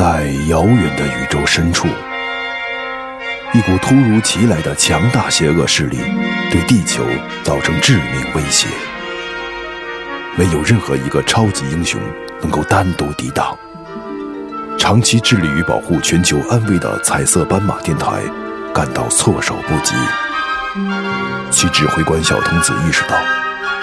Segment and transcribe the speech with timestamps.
[0.00, 1.86] 在遥远的宇宙深处，
[3.52, 5.98] 一股突如其来的强大邪恶势力
[6.50, 7.04] 对地球
[7.42, 8.66] 造成致命威胁，
[10.36, 12.00] 没有任何一个超级英雄
[12.40, 13.54] 能够单独抵挡。
[14.78, 18.22] 长期致力于保护全球安危的彩色斑马电台
[18.72, 19.94] 感到措手不及。
[21.50, 23.18] 其指挥官小童子意识到，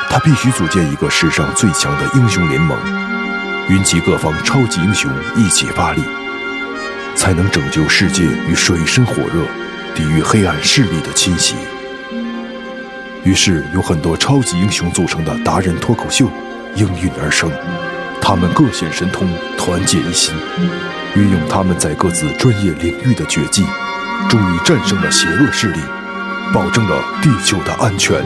[0.10, 2.76] 他必须组建一个史上最强的英雄联盟。
[3.70, 6.02] 云集各方超级英雄一起发力，
[7.16, 9.44] 才能拯救世界于水深火热、
[9.94, 11.56] 抵御黑暗势力的侵袭。
[13.26, 16.32] 于是，有很多超级英雄组成的达人脱口秀
[16.76, 17.52] 应运而生。
[18.22, 19.28] 他们各显神通，
[19.58, 20.34] 团结一心，
[21.16, 23.66] 运用他们在各自专业领域的绝技，
[24.30, 25.80] 终于战胜了邪恶势力，
[26.54, 28.24] 保证了地球的安全。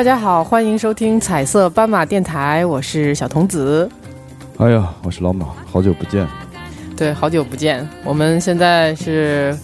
[0.00, 3.86] 大家好，欢迎收听彩色斑马电台，我是小童子。
[4.56, 6.26] 哎呀，我是老马，好久不见。
[6.96, 7.86] 对，好久不见。
[8.02, 9.54] 我们现在是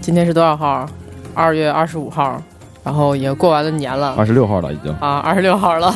[0.00, 0.88] 今天是多少号？
[1.34, 2.42] 二月二十五号，
[2.82, 4.14] 然后也过完了年了。
[4.16, 5.94] 二十六号了，已经啊，二十六号了。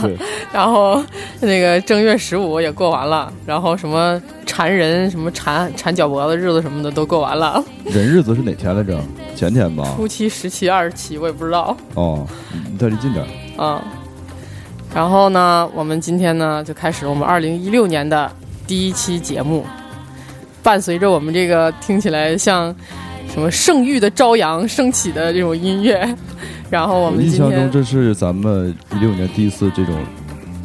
[0.52, 1.02] 然后
[1.40, 7.64] 那个正月十五也过完了，然后什么缠人、什么缠缠脚脖子日子什么的都过完了。
[7.86, 9.00] 人日子是哪天来着？
[9.34, 9.82] 前天吧。
[9.96, 11.74] 初七、十七、二十七，我也不知道。
[11.94, 12.26] 哦，
[12.70, 13.24] 你再离近点。
[13.58, 13.80] 嗯，
[14.94, 18.30] 然后呢，我们今天呢就开始我们二零一六年的
[18.66, 19.66] 第一期节目。
[20.60, 22.74] 伴随着我们这个听起来像
[23.32, 26.06] 什么圣域的朝阳升起的这种音乐，
[26.68, 29.94] 然后我们印象中这是咱们一六年第一次这种，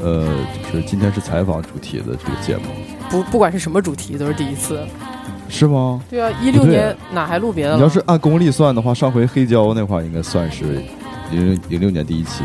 [0.01, 0.27] 呃，
[0.71, 2.63] 就是今天是采访主题的这个节目。
[3.09, 4.85] 不，不管是什么主题，都是第一次。
[5.47, 6.01] 是吗？
[6.09, 7.75] 对啊，一六年哪还录别的？
[7.75, 10.83] 你要是按公历算的话，上回黑胶那块应该算是
[11.31, 12.43] 零零六年第一期。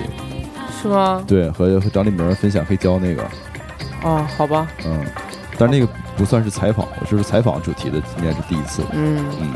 [0.81, 1.25] 是吗？
[1.27, 3.22] 对，和和张立明分享黑胶那个。
[4.03, 4.69] 哦，好吧。
[4.87, 5.05] 嗯，
[5.59, 8.83] 但是那个不算是采访，就是采访主题的，今天是第一次。
[8.93, 9.53] 嗯嗯，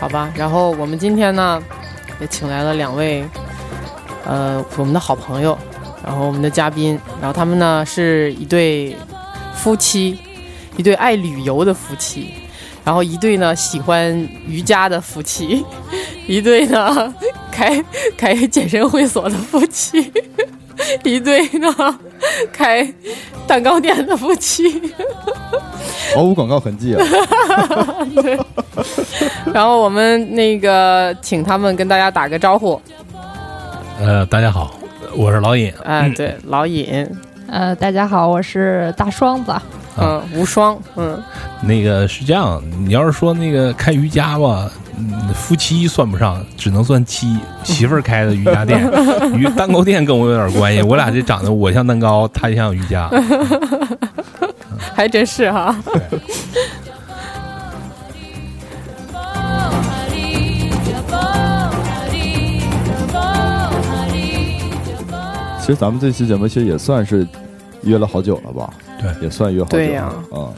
[0.00, 0.32] 好吧。
[0.34, 1.62] 然后我们今天呢，
[2.18, 3.24] 也请来了两位，
[4.24, 5.56] 呃，我们的好朋友，
[6.04, 8.96] 然后我们的嘉宾，然后他们呢是一对
[9.54, 10.18] 夫妻，
[10.76, 12.34] 一对爱旅游的夫妻，
[12.84, 15.64] 然后一对呢喜欢瑜伽的夫妻，
[16.26, 17.14] 一对呢。
[17.52, 17.84] 开
[18.16, 20.10] 开健身会所的夫妻，
[21.04, 21.98] 一对呢，
[22.50, 22.82] 开
[23.46, 24.90] 蛋糕店的夫妻，
[26.14, 27.04] 毫无广告痕迹啊。
[28.14, 28.38] 对。
[29.52, 32.80] 然后我们那个请他们跟大家打个招呼。
[34.00, 34.74] 呃，大家好，
[35.14, 35.70] 我是老尹。
[35.84, 37.06] 哎，对，老尹。
[37.48, 39.52] 呃，大家好，我是大双子。
[39.96, 40.78] 嗯，无双。
[40.96, 41.22] 嗯，
[41.62, 44.70] 那个是这样，你要是说那个开瑜伽吧。
[44.98, 47.38] 嗯，夫妻算不上，只能算妻。
[47.64, 48.86] 媳妇儿开的瑜伽店，
[49.34, 50.82] 与蛋糕店跟我有点关系。
[50.82, 53.10] 我俩这长得，我像蛋糕，他像瑜伽，
[54.94, 55.74] 还真是哈。
[65.60, 67.26] 其实咱们这期节目其实也算是
[67.82, 68.68] 约了好久了吧？
[69.02, 69.84] 对也算约好久了。
[69.84, 70.52] 对呀嗯，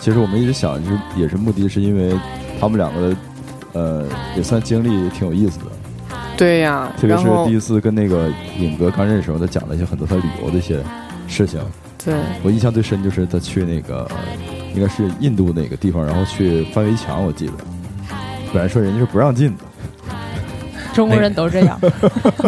[0.00, 2.18] 其实我们一直想，就是也是目的是因为
[2.60, 3.16] 他们两个，
[3.72, 4.04] 呃，
[4.36, 5.64] 也算经历挺有意思的。
[6.36, 10.78] 对呀，特别是第一次跟那个尹哥刚认识的时候，他讲了一些很多他旅游的一些
[11.26, 11.60] 事情。
[12.04, 12.14] 对
[12.44, 14.08] 我印象最深就是他去那个
[14.72, 17.52] 应该是印度哪个地方，然后去翻围墙，我记得。
[18.52, 19.64] 本来说人家是不让进的，
[20.98, 21.78] 中国人都这样。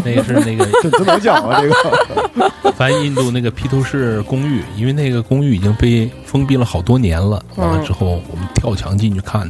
[0.05, 1.61] 那个 是那个这这能讲啊？
[1.63, 7.41] 这个 翻印度那个披头士公寓，因为那个公寓已经被封闭了好多年了。
[7.55, 9.49] 完了之后，我们跳墙进去看，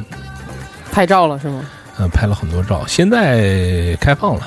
[0.93, 1.64] 拍照了是吗？
[1.99, 2.85] 嗯、拍了很多照。
[2.87, 4.43] 现在开放了，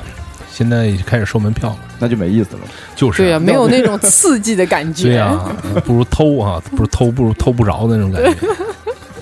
[0.51, 1.77] 现在开始收门票了。
[1.97, 2.61] 那就没意思了。
[2.95, 5.03] 就是对呀，没有那种刺激的感觉。
[5.05, 5.39] 对呀、
[5.83, 8.37] 不如偷啊，不如偷，不如偷不着的那种感觉。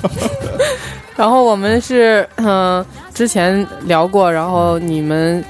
[1.16, 2.84] 然后我们是嗯、
[3.14, 5.44] 之前聊过，然后你们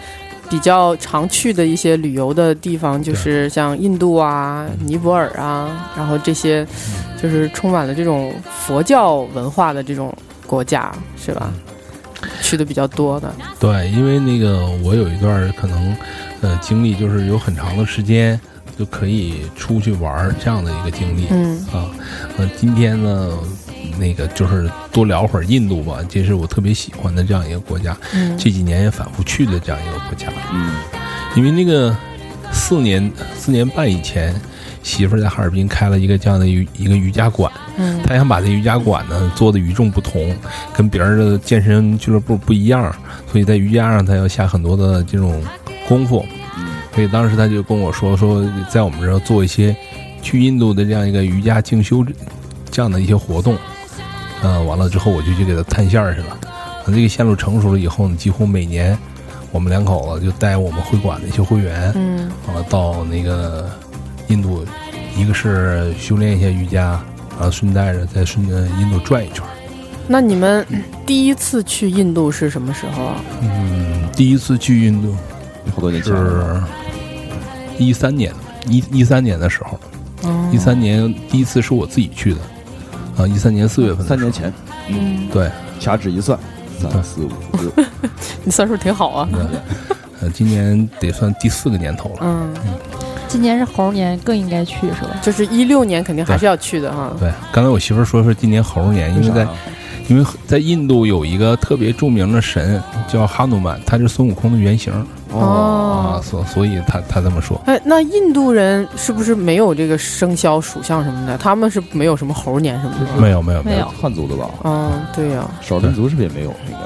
[0.49, 6.65] 比较常去的一些旅游的地方，就是像印度啊、尼泊尔啊，然后这些
[7.21, 10.13] 就是充满了这种佛教文化的这种
[10.45, 11.53] 国家，是吧？
[12.39, 15.95] 去的比较多的，对，因为那个我有一段可能
[16.41, 18.39] 呃经历，就是有很长的时间
[18.77, 21.25] 就可以出去玩儿这样的一个经历。
[21.31, 21.89] 嗯啊，
[22.37, 23.35] 呃，今天呢，
[23.97, 30.27] 那个就是多聊会儿印度吧，这是我特别喜欢的这样一个国家，嗯这几年也反复去的这样一个国家。
[30.53, 30.75] 嗯，
[31.35, 31.95] 因为那个
[32.51, 34.33] 四年四年半以前，
[34.83, 40.35] 媳妇儿在哈尔滨开了一个这样的瑜一个瑜伽馆，嗯她想把这瑜伽馆呢做的与众不同，
[40.73, 42.93] 跟别人的健身俱乐部不一样，
[43.31, 45.41] 所以在瑜伽上她要下很多的这种
[45.87, 46.25] 功夫。
[46.93, 49.73] 所以当时他就跟我说说，在我们这儿做一些
[50.21, 52.05] 去印度的这样一个瑜伽进修
[52.69, 53.57] 这样的一些活动。
[54.41, 56.37] 呃，完了之后我就去给他探线儿去了。
[56.85, 58.97] 等这个线路成熟了以后呢，几乎每年
[59.51, 63.69] 我们两口子就带我们会馆的一些会员，嗯完了到那个
[64.27, 64.65] 印度，
[65.15, 66.99] 一个是修炼一下瑜伽，
[67.37, 69.49] 然后顺带着再顺着印度转一圈儿。
[70.07, 70.65] 那你们
[71.05, 73.23] 第一次去印度是什么时候啊？
[73.41, 75.15] 嗯，第一次去印度
[75.73, 76.67] 好多年前了。
[77.77, 78.33] 是一三年，
[78.67, 79.79] 一一三年的时候，
[80.23, 82.39] 哦一三年第一次是我自己去的，
[83.17, 84.51] 啊，一三年四月份三年前，
[84.87, 85.49] 嗯，对，
[85.79, 86.37] 掐指一算，
[86.79, 87.29] 三四五
[87.61, 87.85] 六，
[88.43, 89.29] 你算数挺好啊。
[90.21, 92.17] 呃，今年得算第四个年头了。
[92.21, 92.53] 嗯，
[93.27, 95.17] 今年是猴年，更应该去是吧？
[95.21, 97.11] 就是一六年肯定还是要去的哈。
[97.19, 99.51] 对，刚才我媳妇儿说是今年猴年，因为在啥
[100.07, 107.59] 因为在印度有一个特别著名的神叫哈努曼，他是孙悟空的原型啊，哦，所所以他他这么说。
[107.65, 111.37] 哎，那印度人是不是没有这个生肖属相什么的？
[111.37, 113.21] 他们是没有什么猴年什么的。
[113.21, 114.49] 没有没有没有汉族的吧？
[114.63, 116.49] 嗯，对呀、少数民族是不是也没有？
[116.67, 116.79] 应该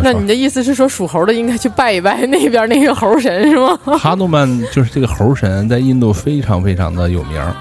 [0.00, 3.76] 那你的意思是说，属猴的应该去拜一拜那边那个猴神是吗？
[3.98, 7.52] 哈努曼就是这个猴神，在印度非常非常的有名儿，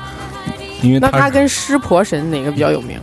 [0.84, 3.00] 因为那他他跟湿婆神哪个比较有名？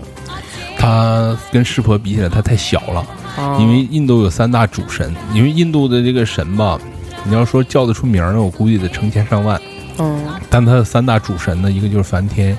[0.78, 3.04] 他跟湿婆比起来，他太小了。
[3.36, 6.78] 啊，因为印度有三大主神，因为印度的这个神吧，
[7.25, 9.60] 你要说叫得出名儿的，我估计得成千上万。
[10.00, 10.16] 嗯
[10.48, 12.56] 但它的三大主神呢，一个就是梵天，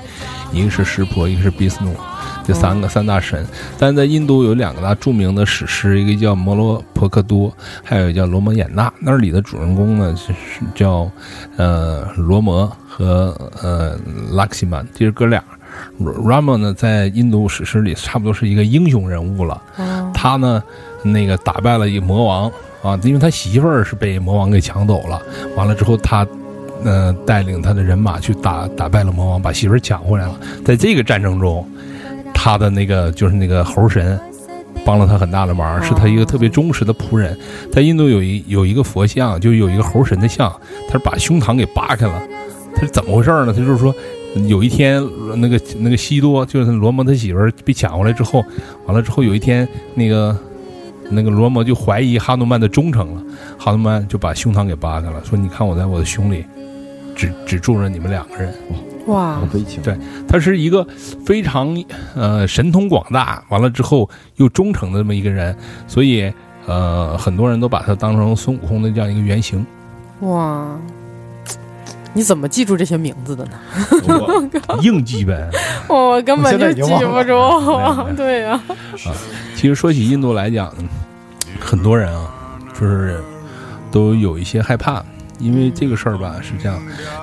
[0.52, 1.94] 一个是湿婆，一个是比斯努，
[2.44, 3.44] 这三个三大神。
[3.78, 7.50] 但在印度有两个大著名的史诗，一个叫摩罗婆克多，
[7.82, 8.92] 还有一个叫罗摩衍那。
[9.00, 11.10] 那里的主人公呢就是叫
[11.56, 13.98] 呃罗摩和呃
[14.32, 15.42] 拉克西曼，这是哥俩。
[16.00, 19.62] Rama 呢，在印度史诗里差不多是一个英雄人物了。
[19.78, 20.62] 嗯他呢，
[21.02, 25.20] 那个打败了一个魔王啊，因为他媳妇儿是被魔王给抢走了。
[25.56, 26.26] 完了之后，他
[26.84, 30.38] 呃带领他的人马去打打败了魔王，把媳妇儿抢回来了。
[30.64, 31.66] 在这个战争中，
[32.34, 34.18] 他的那个就是那个猴神。
[34.82, 37.36] 帮了他很大的忙，是他一个特别忠实的仆人。
[37.70, 40.50] 在印度有一有一个佛像，就有一个猴神的像，
[40.88, 42.22] 他是把胸膛给扒开了。
[42.74, 43.52] 他是怎么回事呢？
[43.52, 43.94] 他就是说，
[44.46, 45.02] 有一天
[45.36, 48.44] 那个那个西多就是罗摩他媳妇儿被抢回来之后，
[48.86, 50.36] 完了之后有一天那个
[51.10, 53.22] 那个罗摩就怀疑哈努曼的忠诚了，
[53.58, 56.44] 哈努曼就把胸膛给扒开了，说：“你看我在我的胸里
[57.16, 58.54] 只只住着你们两个人。”
[59.06, 59.82] 哇好，悲情。
[59.82, 59.96] 对
[60.28, 60.86] 他是一个
[61.24, 61.76] 非常
[62.14, 65.56] 呃神通广大，完了之后又忠诚的这么一个人，
[65.88, 66.32] 所以
[66.66, 69.66] 呃很多人都把他当成孙悟空的这样一个原型。
[70.20, 70.78] 哇，
[72.12, 73.52] 你怎么记住这些名字的呢？
[74.82, 75.48] 硬记呗。
[75.88, 77.34] 我根本就记不住。
[78.16, 78.60] 对呀、
[79.54, 80.72] 其实说起印度来讲，
[81.60, 82.28] 很多人啊，
[82.78, 83.22] 就是
[83.90, 85.02] 都有一些害怕，
[85.38, 86.78] 因为这个事儿吧是这样，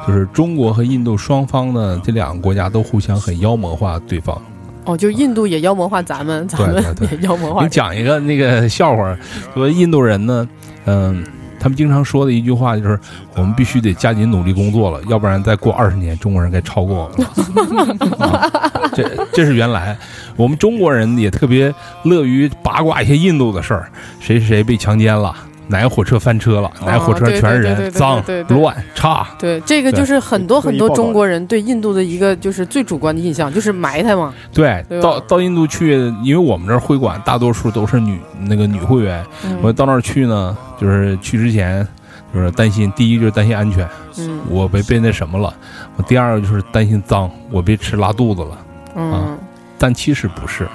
[0.07, 4.41] 就是中国和印度双方呢这两个国家都互相很妖魔化对方。
[4.85, 7.69] 哦，就印度也妖魔化咱们，咱们也妖魔化你。
[7.69, 9.17] 讲一个那个笑话，
[9.53, 10.47] 说印度人呢，
[10.85, 11.31] 嗯、他
[11.67, 12.97] 他们经常说的一句话就是
[13.35, 18.23] ：“我们必须得加紧努力工作了， 要不然再过二十年，中国人该超过我们了。
[18.25, 18.49] 啊”
[18.95, 19.95] 这这是原来
[20.37, 25.35] 我们中国人也特别乐于八卦一些印度的事儿，谁谁谁被强奸了。
[25.67, 26.71] 哪个火车翻车了？
[26.85, 29.27] 哪个火车全是人，脏乱差。
[29.37, 34.33] 对，这个就是很多很多中国人对印度的一个就是最主观的印象，就是埋汰嘛。
[34.53, 41.85] 对，到到印度去，因为我们这儿会馆大多数都是女那个女会员，嗯我到那儿去呢，就是去之前
[42.33, 45.53] 就是担心，第一就是担心安全，嗯我别被那什么了；
[45.97, 48.57] 我第二个就是担心脏，我别吃拉肚子了。
[48.95, 49.37] 嗯
[49.77, 50.67] 但其实不是。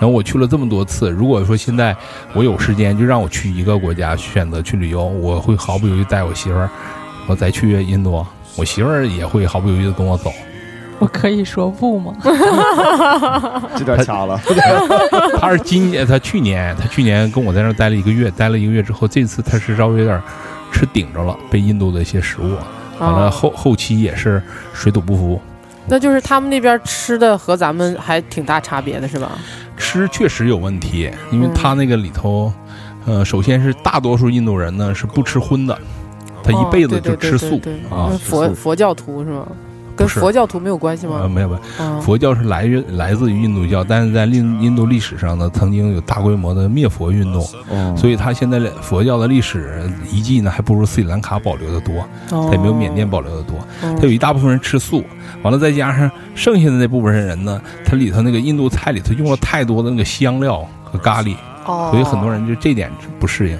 [0.00, 1.96] 然后我去了这么多次，如果说现在
[2.32, 6.70] 我有时间，就让我去一个国家选择去旅游，我会毫不犹豫带我媳妇儿，
[7.26, 8.24] 我再去印度。
[8.56, 10.32] 我媳妇儿也会毫不犹豫的跟我走。
[10.98, 12.12] 我可以说不吗？
[13.76, 14.40] 这点掐了，
[15.38, 20.20] 他是今年，他去年，他去年跟我在那儿待了一个月，待了一个月之后，这次他是稍微有点
[20.72, 22.56] 吃顶着了，被印度的一些食物，
[22.98, 25.40] 完了啊，后后期也是水土不服，
[25.86, 29.38] 那就是他们那边吃的和咱们还挺大差别的，是吧？
[29.78, 32.52] 吃确实有问题，因为嗯他那个里头，
[33.06, 35.78] 呃，首先是大多数印度人呢是不吃荤的，
[36.42, 37.56] 他哦一辈子就吃素
[37.90, 39.46] 啊嗯，佛佛教徒是吗？
[39.98, 41.28] 跟佛教徒没有关系呃，吗？
[41.28, 52.00] 没有没有，啊佛教是来源来自于印度教，但是在印印度历史上呢，曾经有大规模的灭佛运动，哦所以它现在的佛教的历史遗迹呢，还不如斯里兰卡保留的多。
[52.30, 53.56] 哦它也没有缅甸保留的多。
[53.82, 55.02] 嗯它有一大部分人吃素，
[55.42, 61.34] 完了再加上剩下的那部分人呢，它里头那个印度菜里头用了太多的那个香料和咖喱，
[61.66, 63.58] 哦，所以很多人就这点不适应。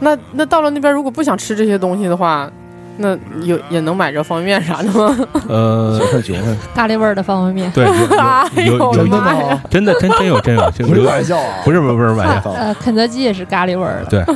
[0.00, 2.50] 那那到了那边，如果不想吃这些东西的话，
[2.96, 5.16] 那有也能买着方便面啥的吗？
[5.48, 6.00] 呃
[6.74, 7.84] 咖喱味儿的方便面，对，
[8.64, 9.62] 有有有有真的哎妈呀吗？
[9.68, 14.24] 真的真真有真有， 就不是有玩笑啊，不是不是不是玩笑，呃，肯德基也是咖喱味儿的。
[14.24, 14.34] 对，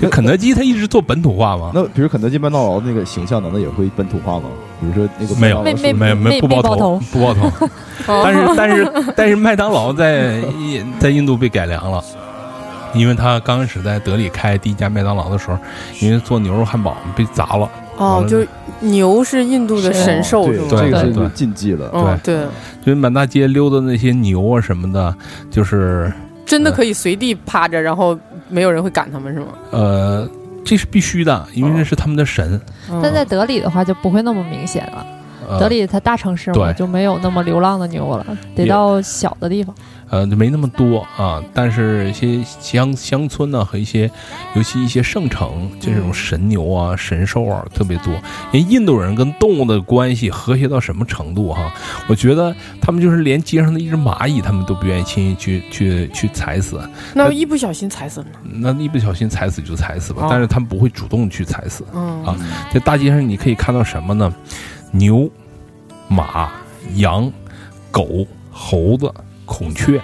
[0.00, 1.70] 就肯德基它一直做本土化嘛。
[1.74, 4.44] 那比如肯德基、麦当劳那个形象，难道也会本土化吗？
[4.80, 7.68] 比如说那个没有没没有没有不包头没包头不包头，
[8.24, 12.02] 但是但是但是麦当劳在印在印度被改良了，
[12.92, 15.56] 因为他刚开始在德里开第一家麦当劳的时候，
[16.00, 18.44] 因为做牛肉汉堡被砸了，哦，就
[18.80, 20.68] 牛是印度的神兽对是吗？
[20.70, 21.88] 这个是禁忌了。
[22.22, 22.46] 对，对，
[22.84, 25.14] 就是满大街溜达那些牛啊什么的，
[25.50, 26.12] 就是
[26.44, 29.46] 真的可以随地趴着，然后没有人会赶他们是吗？
[29.70, 30.28] 呃，
[30.64, 32.60] 这是必须的，因为那是他们的神。
[32.90, 35.06] 嗯但在德里的话就不会那么明显了。
[35.48, 39.74] 呃、德里它大城市嘛，就没有那么流浪的牛了，得到小的地方。
[40.10, 44.08] 呃，就没那么多啊，但是一些乡乡村呢和一些，
[44.54, 48.12] 尤其一些圣城，这种神牛啊、神兽啊特别多。
[48.52, 51.72] 因为印度人跟动物的关系和谐到什么程度哈、
[52.06, 56.78] 我觉得他们就是连街上的一只蚂蚁，他们都不愿意轻易去去去踩死。
[57.14, 58.38] 那一不小心踩死了呢。
[58.44, 61.84] 那一不小心踩死就踩死吧，哦但是他们不会主动去踩死。
[61.92, 62.36] 嗯啊
[62.72, 64.32] 在大街上你可以看到什么呢？
[64.94, 65.28] 牛、
[66.08, 66.52] 马、
[66.94, 67.30] 羊、
[67.90, 69.12] 狗、猴子、
[69.44, 70.00] 孔雀。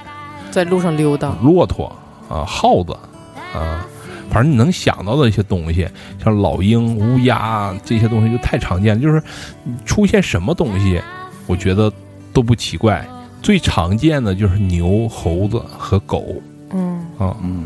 [0.51, 1.87] 在路上溜达，骆驼
[2.29, 2.93] 啊、耗子
[3.55, 3.87] 啊，
[4.29, 5.89] 反正你能想到的一些东西，
[6.23, 9.01] 像老鹰、乌鸦这些东西就太常见了。
[9.01, 9.23] 就是
[9.87, 11.01] 出现什么东西，
[11.47, 11.91] 我觉得
[12.33, 13.07] 都不奇怪。
[13.41, 16.43] 最常见的就是牛、猴子和狗
[16.73, 17.65] 嗯啊嗯，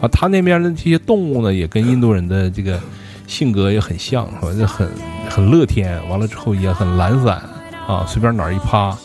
[0.00, 2.78] 啊，他那边的这些动物呢，也跟印度人的这个
[3.26, 4.88] 性格也很像，很
[5.30, 7.40] 很乐天，完了之后也很懒散
[7.86, 8.96] 啊，随便哪儿一趴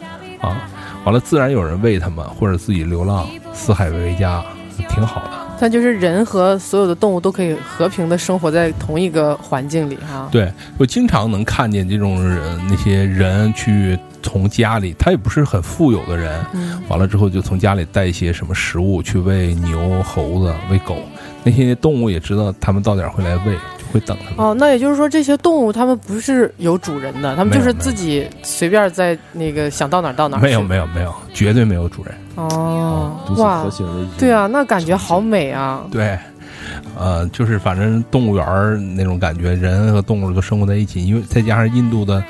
[0.41, 0.57] 啊，
[1.03, 4.43] 完了自然有人喂它们，或者自己流浪，四海为家，
[4.89, 5.31] 挺好的。
[5.59, 10.29] 但就是人和所有的动物都可以和平的生活在同一个环境里哈。
[10.31, 20.99] 对我经常能看见这种人，那些人去从家里，他也不是很富有的人，嗯完了之后就从家里带一些什么食物去喂牛、猴子、喂狗，
[21.43, 24.35] 那些动物也知道他们到点儿会来喂，就会等他们。
[24.37, 30.41] 哦，那也就是说，这些动物它们不是有主人的，它们就是自己随便在那个想到哪儿到哪儿。
[30.41, 32.13] 没有没有没有，绝对没有主人。
[32.35, 33.65] 哦独，自哇
[34.17, 35.83] 对啊，那感觉好美啊。
[35.91, 36.15] 对，
[36.95, 42.23] 呃，就是反正动物园儿那种感觉，人和动物都生活在一起，因为再加上印度的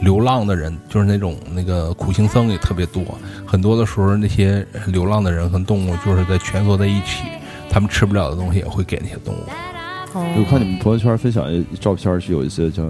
[0.00, 3.02] 流浪的人，就是那种那个苦行僧也特别多，
[3.44, 7.24] 很多的时候那些流浪的人和动物就是在蜷缩在一起，
[7.68, 9.38] 他们吃不了的东西也会给那些动物。
[10.12, 12.82] 哦我看你们朋友圈分享的照片，是有一些叫，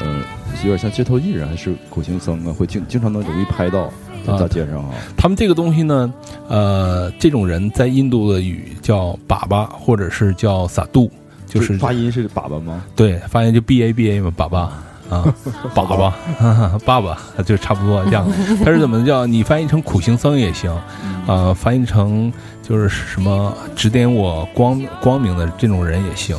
[0.00, 0.22] 呃，
[0.62, 3.90] 有点像街头艺人还是苦行僧啊，会经经常能容易拍到
[4.26, 4.94] 在啊大街上啊。
[5.16, 6.12] 他们这个东西呢，
[6.48, 11.10] 呃，这种人在印度的语叫粑粑，或者是叫撒杜，
[11.46, 12.84] 就是发音是粑粑吗？
[12.94, 14.68] 对，发音就 B A B A 嘛，粑粑
[15.12, 15.34] 啊，
[15.74, 16.14] 爸爸，
[16.86, 18.26] 爸爸，就差不多这样。
[18.64, 19.26] 他是怎么叫？
[19.26, 20.72] 你翻译成苦行僧也行，
[21.26, 26.36] 啊，翻译成就是什么指点我光光明的这种人也行。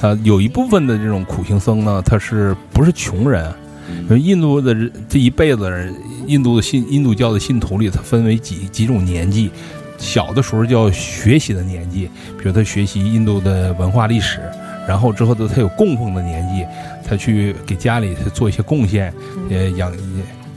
[0.00, 3.52] 啊，有一部分的这种苦行僧呢，他是不是穷人？
[3.88, 5.94] 因为印度的人这一辈子人，
[6.26, 9.50] 印度的信印度教的信徒里，它分为几几种年纪。
[9.96, 14.40] 小的时候叫学习的年纪，比如他学习印度的文化历史，
[14.86, 16.66] 然后之后的他有供奉的年纪，
[17.06, 19.14] 他去给家里做一些贡献，
[19.48, 19.92] 呃养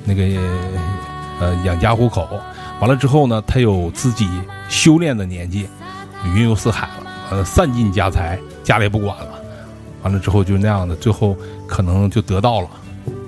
[0.04, 0.24] 那个
[1.40, 2.28] 呃养家糊口。
[2.82, 4.28] 完了之后呢，他有自己
[4.68, 5.68] 修炼的年纪，
[6.36, 9.28] 云游四海了，呃散尽家财，家里也不管了。
[10.02, 11.36] 完了之后就那样的，最后
[11.68, 12.70] 可能就得到了，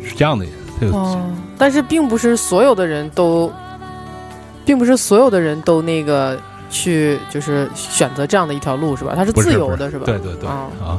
[0.03, 0.45] 是这样的。
[0.79, 1.21] 他有哦，
[1.57, 3.51] 但是并不是所有的人都，
[4.65, 6.39] 并不是所有的人都那个
[6.71, 9.13] 去就是选择这样的一条路是吧？
[9.15, 10.05] 它是自由的是吧？
[10.05, 10.97] 对对对啊啊，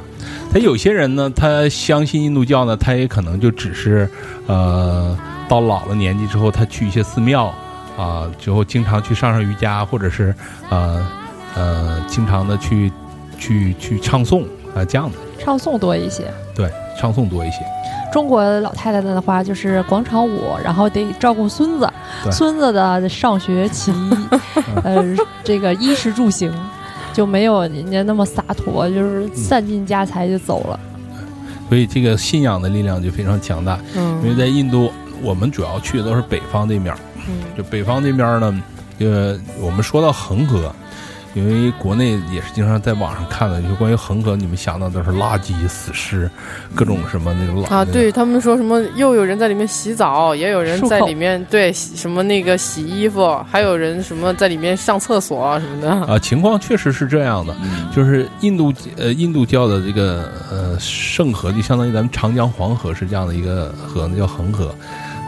[0.52, 4.08] 他有些人呢，他相信印度教呢，他也可能就只是
[4.46, 7.52] 呃，到老了年纪之后，他去一些寺庙
[7.96, 10.34] 啊，之后经常去上上瑜伽，或者是
[10.68, 11.04] 呃
[11.54, 12.92] 呃，经常的去
[13.38, 16.30] 去去唱诵啊这样的，唱诵多一些。
[16.54, 17.58] 对，唱诵多一些。
[18.12, 21.90] 中国老太太的话就是广场舞，然后得照顾孙子，
[22.30, 24.16] 孙子的上学起居，
[24.84, 26.52] 呃，这个衣食住行，
[27.12, 30.78] 就没有人家那么洒脱，就是散尽家财就走了。
[31.70, 33.78] 所以这个信仰的力量就非常强大。
[33.94, 36.98] 因为嗯在印度，我们主要去的都是北方这面儿。
[37.26, 38.62] 嗯就北方这边儿呢，
[38.98, 40.70] 呃，我们说到恒河，
[41.34, 46.30] 因为国内也是经常在网上看的，就关于恒河，你们想到都是垃圾、死尸，
[46.74, 55.90] 各种什么那个啊，对他们说什么又有人在里面洗澡，也有人在里面对什么那个洗衣服，还有人什么在里面上厕所啊什么的。
[56.12, 57.56] 啊，情况确实是这样的，
[57.94, 64.74] 就是印度呃印度教的这个呃圣河，就相当于咱们长江黄河是这样的一个河那，叫恒河，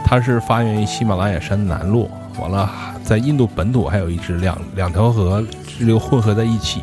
[0.05, 2.07] 它是发源于喜马拉雅山南麓，
[2.39, 2.71] 完了
[3.03, 6.83] 在印度本土还有一支两两条河支流混合在一起，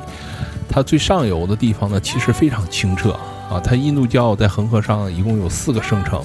[0.69, 3.11] 它最上游的地方呢其实非常清澈
[3.49, 6.21] 啊，它印度教在恒河上一共有四个圣城。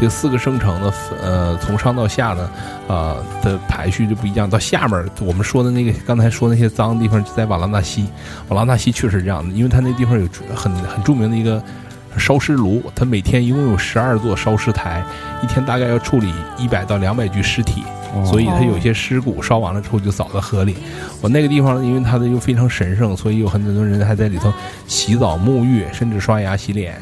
[0.00, 0.90] 这四个圣城呢，
[1.22, 2.50] 呃，从上到下呢，
[2.88, 4.48] 啊、的排序就不一样。
[4.48, 8.06] 到下面我们说的那个刚才说那些脏的地方，就在瓦拉纳西。
[8.48, 11.62] 瓦拉纳西确实是这样的，因为它那地方有很很著名的一个
[12.16, 15.04] 烧尸炉，它每天一共有十二座烧尸台，
[15.42, 17.82] 一天大概要处理一百到两百具尸体，
[18.24, 20.76] 所以它有一些尸骨烧完了之后就扫到河里。
[21.20, 24.52] 我那个地方，因为它的又非常神圣，所以有很多人还在里头
[24.86, 26.94] 洗澡、沐浴，甚至刷牙、洗脸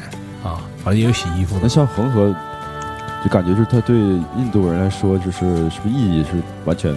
[0.43, 1.69] 啊，反正也有洗衣服的那。
[1.69, 2.33] 像恒河，
[3.23, 6.93] 就感觉就是它对印度人来说，就是是不是意义是完全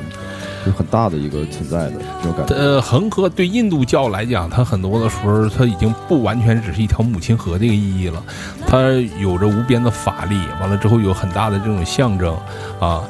[0.65, 2.55] 就是很大的一个存在的这种感觉。
[2.55, 8.23] 呃，恒河对印度教来讲，它很多的时候，它已经不完全只是一条母亲河这个意义了，
[8.67, 8.79] 它
[9.21, 12.37] 有着无边的法力，完了之后有很大的这种象征，
[12.79, 13.03] 啊，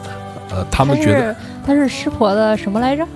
[0.55, 1.35] 呃，他们觉得
[1.67, 3.07] 他是湿婆的什么来着？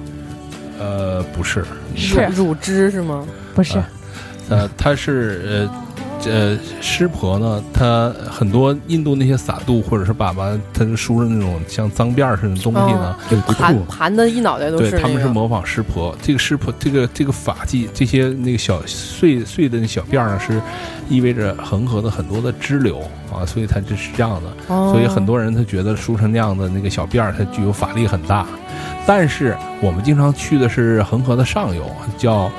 [0.79, 3.25] 呃不是，是乳汁是吗？
[3.55, 3.79] 不是？
[3.79, 3.89] 啊
[4.49, 5.86] 呃，他是呃
[6.25, 14.99] 呃湿婆呢，她很多印度那些撒度或者是粑粑，它是梳着那种像脏辫儿似的东西呢，对，不盘，盘的一脑袋都，是、那个。
[14.99, 16.17] 他们是模仿湿婆。
[16.21, 20.61] 这个湿婆，这个这个法器，这些那个小碎碎的那小辫儿呢，是
[21.09, 23.01] 意味着恒河的很多的支流
[23.33, 24.75] 啊，所以它就是这样的。
[24.75, 28.47] 哦所以很多人他觉得梳成那样的那个小辫儿，它具有法力很大。
[29.07, 31.85] 但是我们经常去的是恒河的上游，
[32.19, 32.51] 叫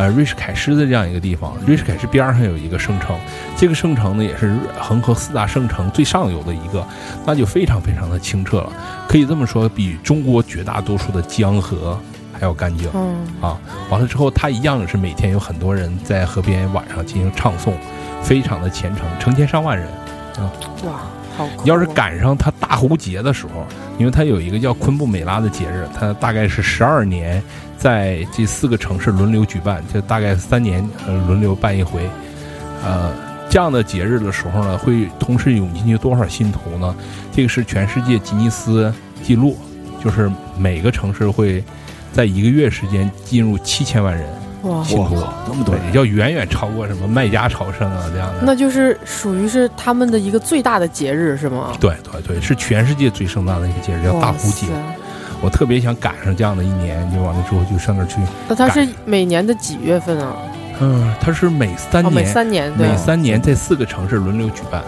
[0.00, 1.54] 呃瑞士凯诗的这样一个地方。
[1.66, 3.14] 瑞士凯诗边儿上有一个圣城，
[3.54, 6.82] 这个圣城呢也是恒河四大圣城最上游的一个，
[7.26, 8.72] 那就非常非常的清澈了。
[9.06, 12.00] 可以这么说，比中国绝大多数的江河
[12.32, 12.88] 还要干净。
[12.94, 13.60] 嗯，啊，
[13.90, 17.72] 完了之后，它一样是每天有很多人在河边晚上进行唱诵，
[18.22, 19.86] 非常的虔诚，成千上万人
[20.38, 20.50] 啊。
[20.86, 20.92] 哇，
[21.36, 21.66] 好酷！
[21.66, 23.66] 要是赶上它大壶节的时候，
[23.98, 27.42] 因为它有一个叫昆布美拉的节日，它大概是十二年
[27.80, 32.08] 在这四个城市轮流举办，就大概三年呃轮流办一回，
[32.84, 33.12] 呃。
[33.52, 36.94] 这样的节日的时候呢，会同时涌进去多少信徒呢？
[37.32, 39.58] 这个是全世界吉尼斯纪录，
[40.00, 41.60] 就是每个城市会
[42.12, 44.24] 在一个月时间进入七千万人
[44.62, 45.16] 哇，信徒，
[45.48, 48.42] 那么多要远远超过什么麦加朝圣啊这样的。
[48.42, 51.72] 那就是属于是他们的一个最大的节日是吗？
[51.80, 54.72] 对对对，是全世界最盛大的一个节日，叫大哇壶节塞。
[55.42, 58.20] 我特别想赶上这样的一年，就完了之后就上那儿去。
[58.48, 60.36] 那它是每年的几月份啊？
[60.80, 62.96] 嗯，它是每三哦，年，每三年对每。
[62.96, 64.82] 三年在四个城市轮流举办。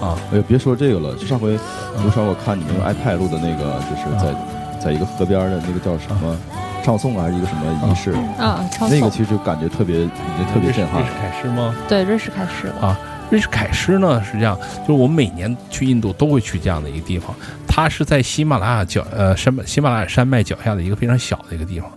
[0.00, 1.58] 啊，哎呦，别说这个了，就上回
[2.02, 4.34] 刘少我看你们用 iPad 录的那个，就是在
[4.78, 6.36] 在一个河边的那个叫什么
[6.82, 11.16] 唱诵啊，还是一个什么仪式，啊，唱诵那个其实就感觉特别已经特别震撼瑞士。
[11.18, 11.74] 凯诗吗？
[11.88, 12.96] 对瑞士开始的，
[13.30, 17.34] 瑞士凯诗呢是这样，就是我们每年去印度都会去这样的一个地方，
[17.66, 21.90] 它是在喜马拉雅脚呃山喜马拉雅山脉脚下的一个非常小的一个地方，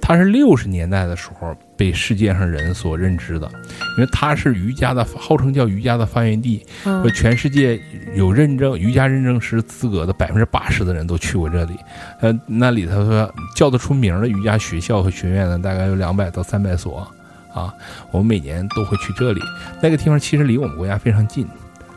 [0.00, 3.50] 它是六十年代的时候被世界上人所认知的，
[3.96, 7.80] 因为它是瑜伽的，号称叫瑜伽的发源地，嗯呃，全世界
[8.14, 11.76] 有认证瑜伽认证师资格的百分之八十的人都去过这里。
[12.20, 17.10] 呃，那里头说叫得出名的瑜伽学校和学院呢，大概有两百到三百所
[17.54, 17.72] 啊。
[18.10, 19.40] 我们每年都会去这里。
[19.80, 21.48] 那个地方其实离我们国家非常近，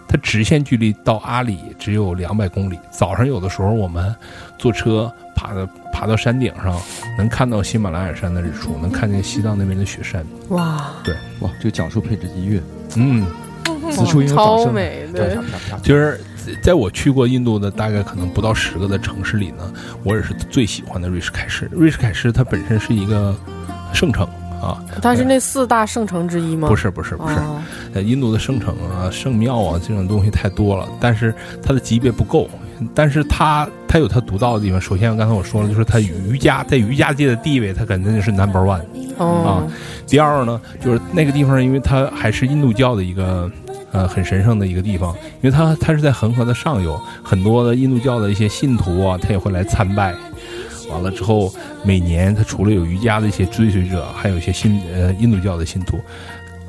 [0.08, 2.80] 它直线距离到阿里只有两百公里。
[2.92, 4.16] 早上有的时候我们
[4.58, 6.80] 坐车爬到爬到山顶上，
[7.18, 10.26] 能看到喜马拉雅山的日出，能看见西藏那边的雪山。
[10.50, 12.62] 哇，对哇，这个讲述配置音乐，
[12.96, 13.26] 嗯。
[13.92, 14.66] 此处应有掌声。
[14.66, 15.38] 超美，对，
[15.82, 16.20] 就是
[16.62, 21.70] 在我去过印度的大概可能不到十个的城市里呢，我也是最喜欢的瑞士凯诗。
[21.72, 23.36] 瑞士凯诗它本身是一个
[23.94, 24.28] 圣城
[24.62, 26.68] 啊，它是那四大圣城之一吗？
[26.68, 27.62] 不是不是不是，哦
[27.94, 32.50] 呃，印度的圣城啊、圣庙啊这种东西太多了，但是它的级别不够。
[32.94, 34.80] 但是它它有它独到的地方。
[34.80, 38.82] 首先，刚才我说了，就是它瑜伽在瑜伽界的地位，它肯定是 number one。
[39.18, 39.68] 哦，
[40.06, 43.50] 第二呢，就是那个地方，因为它还是印度教的一个
[43.92, 50.14] 呃很神圣的一个地方，因为它它是在恒河的上游，很多的印度教的一些信徒啊，他也会来参拜。
[50.90, 56.00] 完了之后，每年他除了有瑜伽的一些追随者，还有一些信呃印度教的信徒，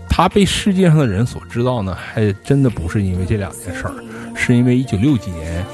[0.09, 3.95] 他被世界上的人所知道呢，还真的不是因为这两件事儿，
[4.35, 5.65] 是因为一九六几年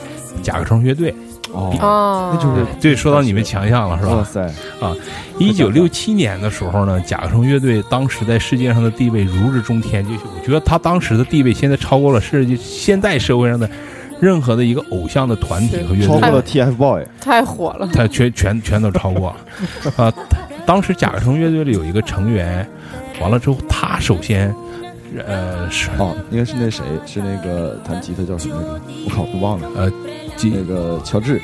[0.42, 1.14] 甲壳虫乐队。
[1.52, 4.16] 哦，哦，那就是对，说到你们强项了，是吧？
[4.16, 4.42] 哇塞
[4.80, 4.92] 啊，
[5.38, 13.70] 一九六七年的时候呢，甲壳虫乐队当时在世界上的地位如日中天，就是我觉得他当时的地位现在超过了世界现代社会上的
[14.20, 19.30] 任何的一个偶像的团体和乐队，超过了 TFBOY，太火了，他全全全都超过。
[19.30, 19.92] 了。
[20.04, 20.12] 啊，
[20.64, 22.66] 当时甲壳虫乐队里有一个成员，
[23.20, 24.54] 完了之后他首先，
[25.26, 25.90] 呃是。
[25.98, 28.80] 哦，应该是那谁，是那个弹吉他叫什么来着？
[29.06, 29.68] 我靠，都忘了。
[29.76, 29.92] 呃
[30.42, 31.40] 那个乔治，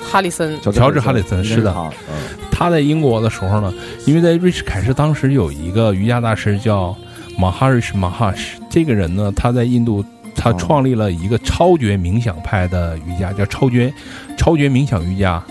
[0.00, 1.72] 哈里森，乔治哈里森是的。
[1.72, 3.72] 他，嗯，他在英国的时候呢，
[4.06, 6.96] 因为在瑞士凯诗当时有一个瑜伽大师叫
[7.38, 13.92] 马哈瑞什马哈什，这个人呢，他在印度他哦创立了一个超觉冥想派的瑜伽，叫超觉
[14.36, 15.42] 超觉冥想瑜伽，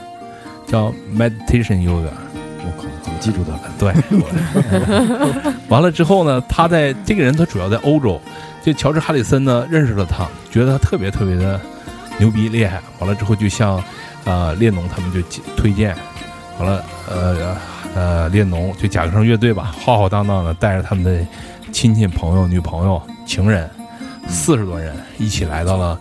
[0.68, 2.10] 叫 meditation yoga。
[2.62, 3.54] 我靠，怎么记住的？
[3.80, 8.20] 对，我 完了之后呢，他在这个人他主要在欧洲，
[8.64, 11.60] 就乔治哈里森呢认识了他，觉得他特别特别的
[12.18, 12.82] 牛逼厉害。
[13.00, 13.82] 完了之后就向
[14.26, 15.22] 呃列侬他们就
[15.56, 15.96] 推荐，
[16.60, 17.58] 完了呃
[17.96, 21.26] 呃列侬就甲壳虫乐队吧，浩浩荡荡的带着他们的
[21.72, 23.70] 亲戚朋友、女朋友、情人
[24.30, 26.00] 四十多人一起来到了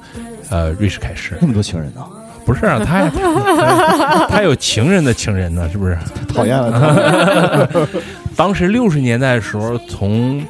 [0.51, 1.37] 呃瑞士凯诗。
[1.41, 2.05] 那么多情人呢？
[2.45, 5.99] 不是啊，他他他有情人的情人呢，是不是？
[6.33, 7.69] 讨厌了，
[8.35, 10.43] 当时六十年代的时候，从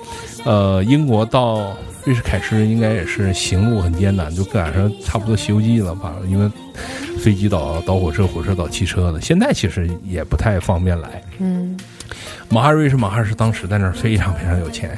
[0.45, 6.12] 呃英国到瑞士凯诗，应该也是行路很艰难，就赶上差不多《西游记》了吧？
[6.29, 6.49] 因为
[7.19, 9.21] 飞机倒倒火车，火车倒汽车的。
[9.21, 11.21] 现在其实也不太方便来。
[11.38, 11.77] 嗯，
[12.49, 14.97] 马哈瑞是马哈是当时在那儿非常非常有钱，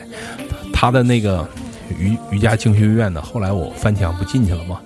[0.70, 1.48] 他的那个
[1.98, 4.80] 瑜瑜伽精学院的，后来我翻墙不进去了吗？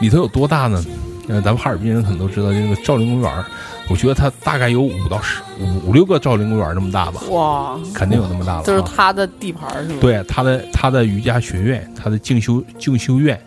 [0.00, 0.84] 里头有多大呢？
[1.28, 3.42] 呃，咱们哈尔滨人可能都知道，这个兆麟公园儿，
[3.88, 8.62] 我觉得它大概有五到十五五六个兆麟公园儿那么大吧，哇，肯定有那么大了、啊。
[8.66, 13.40] 这是他的地盘儿是吗？，对他的他的瑜伽学院，他的进修进修院，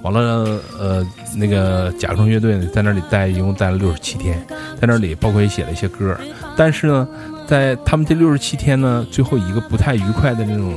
[0.00, 1.06] 完了呃
[1.36, 4.42] 那个甲虫乐队呢，在那里待一共待了六十七天，
[4.80, 6.16] 在那里包括也写了一些歌，
[6.56, 7.06] 但是呢，
[7.46, 10.74] 在他们这六十七天呢，最后一个不太愉快的那种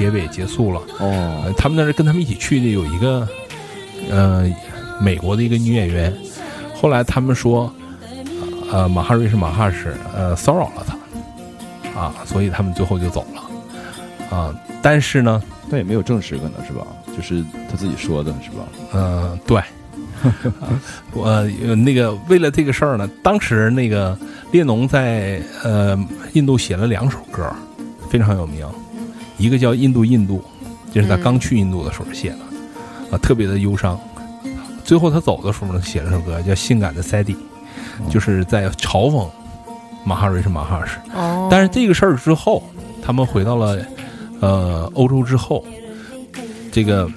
[0.00, 0.80] 结尾结束了。
[0.98, 3.28] 哦呃，他们那是跟他们一起去的有一个
[4.10, 4.50] 呃
[4.98, 6.10] 美国的一个女演员，
[6.74, 7.70] 后来他们说，
[8.72, 16.86] 呃马哈瑞是马哈什呃骚扰了他，啊，所以他们最后就走了，啊，但是呢，但也没有证实可能是吧？
[17.14, 18.64] 就是他自己说的是吧？
[18.94, 19.60] 嗯、对。
[21.12, 24.18] 我呃那个为了这个事儿呢，当时那个
[24.50, 25.98] 列侬在呃
[26.32, 27.50] 印度写了两首歌，
[28.10, 28.66] 非常有名，
[29.40, 30.44] 一个叫《印度印度》，
[30.92, 32.36] 这是他嗯刚去印度的时候写的，
[33.10, 33.98] 啊，特别的忧伤。
[34.84, 37.36] 最后他走的时候呢，写了首歌叫《性感的 Sadie》，
[38.10, 39.26] 就是在嘲讽
[40.04, 40.98] 马哈瑞是马哈什。
[41.14, 42.62] 哦，但是这个事儿之后，
[43.02, 43.78] 他们回到了
[44.40, 45.64] 呃欧洲之后，
[46.70, 47.10] 这个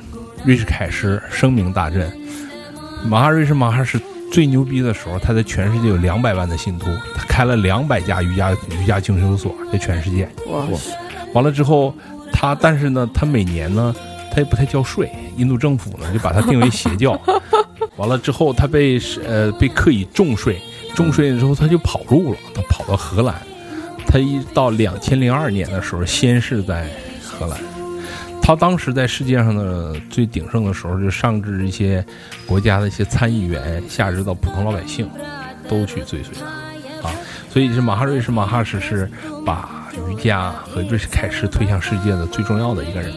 [0.46, 2.10] 瑞士凯诗声名大振。
[3.06, 4.00] 马哈瑞士马哈什
[4.32, 10.30] 最牛逼的时候，他在全世界有两百万的信徒，他开了两百家瑜伽瑜伽进修所，在全世界。
[10.48, 10.66] 哇，
[11.34, 11.94] 完了之后，
[12.34, 13.96] 他但是呢，他每年呢，
[14.32, 17.18] 他也不太交税，印度政府呢就把他定为邪教。
[17.96, 20.60] 完了之后，他被呃被刻以重税，
[20.96, 23.36] 重税之后他就跑路了，他跑到荷兰。
[24.06, 26.90] 他一到两千零二年的时候，先是在
[27.24, 27.58] 荷兰，
[28.42, 32.06] 他当时在世界上的最鼎盛的时候，就上至一些
[32.46, 35.10] 国家的一些参议员，下至到普通老百姓，
[35.70, 36.34] 都去追随
[37.02, 37.16] 他啊。
[37.52, 39.10] 所以，这马哈瑞是马哈什是
[39.46, 43.12] 把瑜伽和瑞士凯诗推向世界的最重要的一个人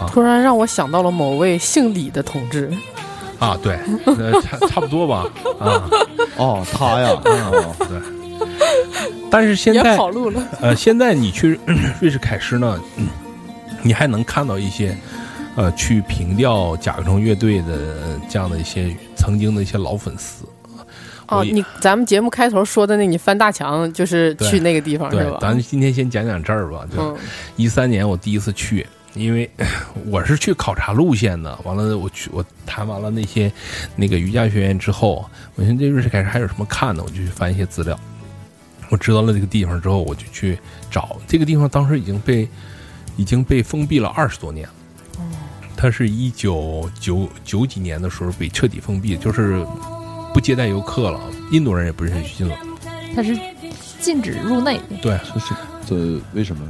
[0.00, 2.70] 啊突然让我想到了某位姓李的同志，
[3.38, 3.58] 啊。
[3.62, 5.26] 对，呃，差差不多吧
[5.58, 5.90] 啊。
[6.36, 8.00] 哦，他呀，哦对。
[9.30, 10.42] 但是现也在跑路了。
[10.60, 11.58] 呃，现在你去
[12.00, 13.08] 瑞士凯诗呢，嗯
[13.82, 14.96] 你还能看到一些
[15.56, 20.44] 呃去凭吊甲壳虫乐队的呃这样的一些曾经的一些老粉丝。
[21.30, 26.84] 哦，你咱们节目开头说的那，你翻大墙就是去那个地方是吧？，对咱今天先讲讲这儿吧。
[26.94, 27.16] 就嗯
[27.56, 29.48] 一三年我第一次去，因为
[30.06, 31.56] 我是去考察路线的。
[31.64, 33.50] 完了，我去我谈完了那些
[33.94, 37.98] 那个瑜伽学院之后，我寻思这瑞士凯诗还有什么看的，我就去翻一些资料。
[38.88, 40.58] 我知道了这个地方之后，我就去
[40.90, 41.68] 找这个地方。
[41.68, 42.48] 当时已经被
[43.16, 44.74] 已经被封闭了二十多年了。
[45.76, 49.64] 它是一九九九几年的时候被彻底封闭，就是
[50.32, 51.20] 不接待游客了，
[51.52, 52.56] 印度人也不允许进了。
[53.14, 53.36] 它是
[54.00, 54.80] 禁止入内。
[55.02, 55.54] 对，就是
[55.86, 56.62] 这为什么？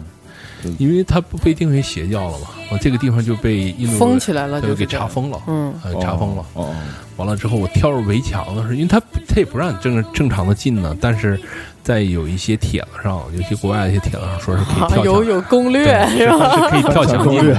[0.78, 4.84] 因为它不被定为邪教了嘛，我这个地方就被印度封起来了，就给。
[4.84, 6.44] 查封了，嗯，呃，查封了。
[6.52, 6.74] 哦哦，
[7.16, 11.40] 完了之后，我跳入围墙的时候，因为他他也不让你正正常的进呢，但是
[11.82, 16.54] 在有一些帖子上，尤其国外的一些帖子上说是可以啊跳墙，有有攻略是吧？
[16.54, 17.54] 是可以跳墙攻略。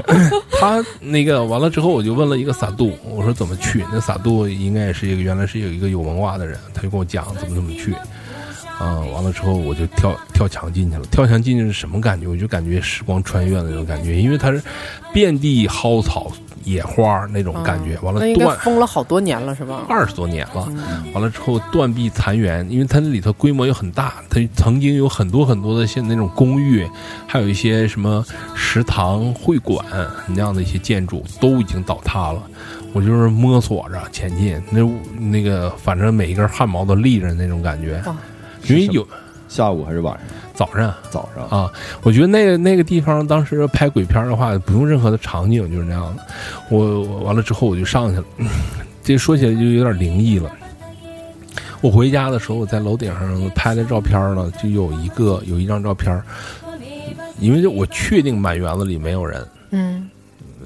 [0.60, 3.84] 他那个完了之后，我就问了一个撒度，我说怎么去？
[3.92, 7.94] 那撒度应该也是一个原来是有一个有文化的人，他就跟我讲怎么怎么去。
[8.78, 11.04] 啊、完了之后我就跳跳墙进去了。
[11.10, 12.26] 跳墙进去是什么感觉？
[12.26, 14.62] 我就感觉时光穿越的那种感觉，因为它是
[15.12, 16.32] 遍地蒿草、
[16.64, 17.96] 野花那种感觉。
[18.00, 19.84] 完了那应该断封了好多年了是吧？
[19.88, 20.66] 二十多年了。
[20.70, 26.88] 嗯完了之后断壁残垣，因为它那里头规模又很大，它曾经有很多很多的像那种公寓，
[27.26, 29.84] 还有一些什么食堂、会馆
[30.26, 32.42] 那样的一些建筑都已经倒塌了。
[32.94, 34.80] 我就是摸索着前进，那
[35.18, 38.16] 那个反正每一根汗毛都立着那种感觉哇，
[38.68, 39.06] 因为有
[39.48, 40.26] 下午还是晚上？
[40.54, 41.72] 早上早上啊，
[42.02, 46.22] 我觉得那个那个地方当时拍鬼片的话，不用任何的场景，就是那样的。
[46.68, 48.24] 我我完了之后我就上去了，
[49.02, 50.50] 这说起来就有点灵异了。
[51.80, 56.22] 我回家的时候，我在楼顶上拍的照片呢，就有一个有一张照片，
[57.40, 60.08] 因为我确定满园子里没有人，嗯，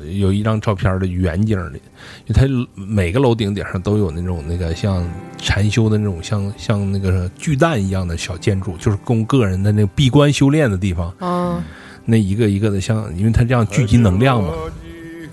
[0.04, 1.80] 有一张照片的远景里，
[2.26, 5.06] 因为它每个楼顶顶上都有那种那个像
[5.38, 11.12] 禅修的那种像像那个巨蛋一样的小建筑，就是供个人的那个闭关修炼的地方。
[11.18, 11.62] 啊，
[12.04, 14.52] 那一个一个的像，因为它这样聚集能量嘛，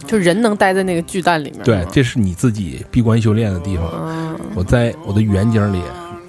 [0.07, 1.63] 就人能待在那个巨蛋里面。
[1.63, 3.87] 对，这是你自己闭关修炼的地方。
[3.93, 4.23] 嗯
[4.55, 5.81] 我在我的远景里，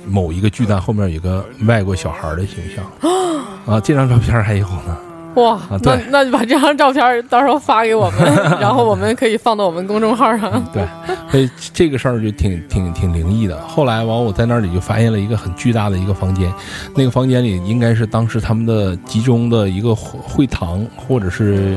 [0.06, 2.84] 某一个巨蛋后面有一个外国小孩的形象，
[3.66, 4.98] 啊，这张照片还有呢。
[5.34, 10.64] 哇，那那你把这张照片到时候发给我们， 然后我们可以放到我们公众号上。
[10.72, 10.86] 对，
[11.30, 13.60] 所以这个事儿就挺挺挺灵异的。
[13.66, 16.52] 后来完，我在那里就发现了一个很巨大的一个房间，
[16.94, 21.76] 那个房间里应该是当时他们的集中的一个会会堂或者是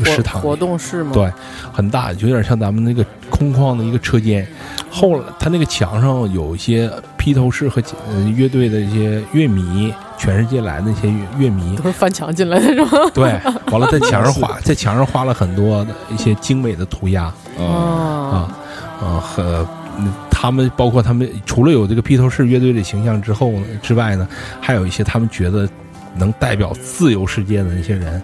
[0.00, 1.10] 一个食堂，活动室吗？
[1.12, 1.32] 对，
[1.72, 4.46] 很大，就有点像咱们那个空旷的一个车间。
[4.90, 13.10] 后来他那个墙上有一些披头士和呃乐队的一些乐迷，全世界来的那些乐乐迷，都是翻墙进来的是吗？
[13.14, 17.32] 对， 完了在墙上画，在墙上画了很多的一些精美的涂鸦。
[17.58, 18.54] 啊，啊，啊
[19.00, 19.66] 啊和
[19.98, 23.52] 嗯他们包括他们除了有这个披头士乐队的形象之后
[23.82, 24.28] 之外呢，
[24.60, 25.68] 还有一些他们觉得
[26.16, 28.22] 能代表自由世界的那些人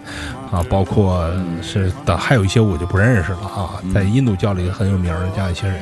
[0.51, 1.29] 啊，包括
[1.61, 5.77] 是的，还有一些我就不认识了啊，在印度教里很有名的这样一些人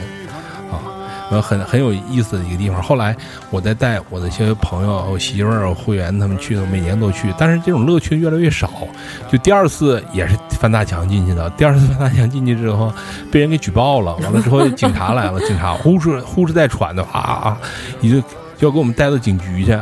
[1.29, 1.31] 啊。
[1.31, 2.81] 然后很很有意思的一个地方。
[2.81, 3.15] 后来
[3.49, 8.69] 我再带我的一些朋友、我媳妇儿、我会员他们去的，每年都去，但是这种乐趣越来越少。
[9.31, 12.93] 就第二次也是翻大墙进去的，第二次翻大墙进去之后，
[13.31, 14.15] 被人给举报了。
[14.17, 17.57] 完了之后，警察来了，警察呼哧呼哧带喘的啊啊，
[17.99, 18.21] 你就
[18.57, 19.77] 就要给我们带到警局去，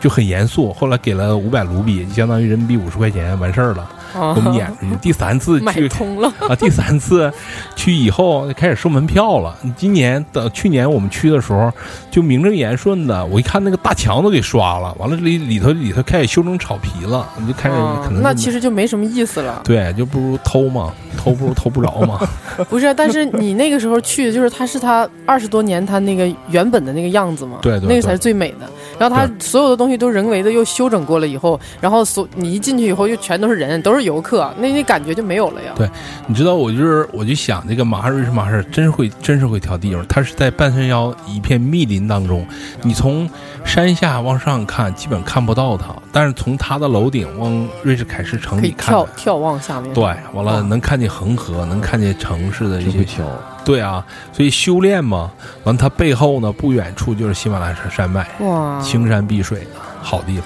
[0.00, 0.72] 就很严肃。
[0.72, 3.88] 后来给了五百卢比，相当于人民币五十块钱，完事儿了，
[4.18, 4.70] 我们演。
[5.00, 6.32] 第三次 去通了。
[6.48, 7.32] 啊，第三次
[7.76, 9.56] 去以后开始收门票了。
[9.76, 11.70] 今年的去年我们去的时候，
[12.10, 17.76] 就名正言顺的，我一看那个大墙都给刷了，完了里里头里头开始修成草皮了，你就开始
[18.22, 19.60] 那其实就没什么意思了。
[19.64, 22.20] 对，就不如偷嘛，偷不如偷不着嘛。
[22.68, 28.68] 不是，但是你那个时候去，就是它是它二十多年它那个原本的那个样子嘛，对对对那个才是最美的。
[28.98, 35.72] 然后它所有的东西都人为的又修整过了以后，然后所你一进去以后又全都是人，都是游客，那那感觉就没有了呀。
[35.76, 35.88] 对
[36.26, 42.46] 你知道，我就是我就想这个马哈瑞士马哈真是会真是会挑地方，它是在半山腰一片密林当中，
[42.82, 43.28] 你从
[43.66, 49.92] 山下往上看基本看不到它，但是从它的楼顶往瑞士凯诗城里看，眺眺望下面。
[49.92, 53.22] 对，完了能看见恒河，能看见城市的一些桥。
[53.64, 55.30] 对啊，所以修炼嘛，
[55.64, 59.66] 完了它背后呢不远处就是喜马拉雅山脉，哇，青山碧水的
[60.00, 60.44] 好地方。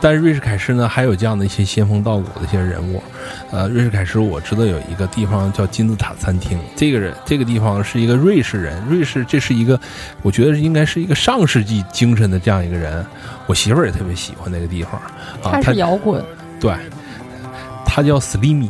[0.00, 3.02] 但是瑞士凯诗呢，还有这样的一些仙风道骨的一些人物。
[3.50, 9.78] 呃，瑞士凯诗我知道有一个地方叫金字塔餐厅，这个人这个地方是一个瑞士人，瑞士这是一个，
[10.22, 13.04] 我觉得应该是一个上世纪精神的这样一个人。
[13.46, 14.92] 我媳妇儿也特别喜欢那个地方。
[15.42, 16.22] 啊，他他是摇滚，
[16.60, 16.74] 对，
[17.84, 18.68] 他叫 Slimy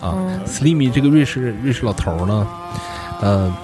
[0.00, 0.40] 啊、嗯。
[0.46, 2.46] S l i m y 这个瑞士瑞士老头儿呢，
[3.20, 3.54] 呃，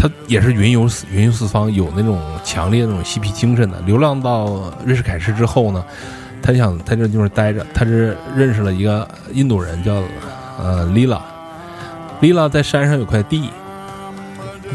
[0.00, 3.80] 他也是云游四云游四方，有那种强烈的那种嬉皮精神的。
[3.80, 5.84] 流浪到瑞士凯诗之后呢，
[6.40, 10.00] 他想在这地方待着，他是认识了一个印度人叫
[10.56, 11.20] 呃 Lila。
[12.20, 13.50] Lila 在山上有块地，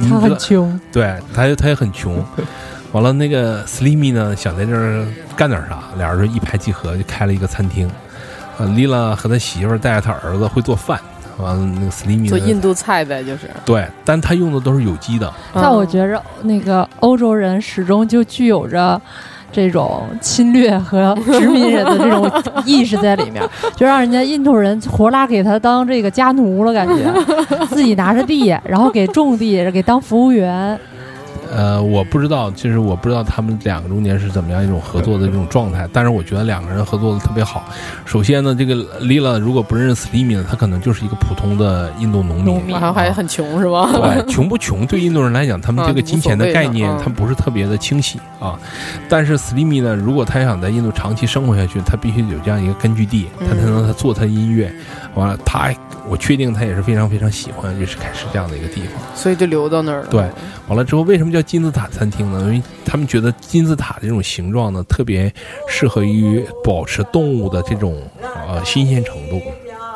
[0.10, 2.24] 他很穷，对，他也他也很穷。
[2.92, 7.90] 完了，那个 Slimy 呢，想在这儿干点啥，俩人就一拍即合，就开了一个餐厅。
[8.58, 11.00] 呃，Lila 和他媳妇带着他儿子会做饭，
[11.38, 13.50] 完了那个 Slimy 呢做印度菜呗，就是。
[13.66, 15.32] 对，但他用的都是有机的。
[15.54, 19.02] 但我觉着那个欧洲人始终就具有着。
[19.56, 22.28] 这种侵略和殖民人的这种
[22.66, 23.40] 意识在里面，
[23.78, 26.96] 就让人家印度人活拉给他当这个家奴了，感觉
[27.68, 30.76] 自己拿着地，然后给种地，给当服务员。
[31.56, 37.64] 呃，我不知道，其实我不知道他们两个中间是怎么样一种合作的这种状态，但是我觉得两个人合作的特别好。
[38.06, 43.92] 首先呢，这个 Lila 如果不认识 Slimy 呢，他可能就是一个普通的印度农民，农民然后还很穷是吧？
[43.94, 48.58] 对，穷不穷对印度人来讲，他们这个金钱的概念他们不是特别的清晰啊。
[49.08, 54.74] 但是 Slimy 呢，如果他想在印度长期生活下去，他必须有这样一个根据地，他才能他做他的音乐。
[55.16, 55.74] 完了，他
[56.10, 58.92] 我确定他也是非常非常喜欢瑞士凯诗这样的一个地方。
[59.16, 60.08] 所以就留到那儿了。
[60.10, 60.22] 对
[60.68, 62.42] 完了之后，为什么叫金字塔餐厅呢？
[62.42, 65.34] 因为他们觉得金字塔这种形状呢，特别
[65.68, 68.02] 适合于保持动物的这种
[68.48, 69.42] 呃新鲜程度，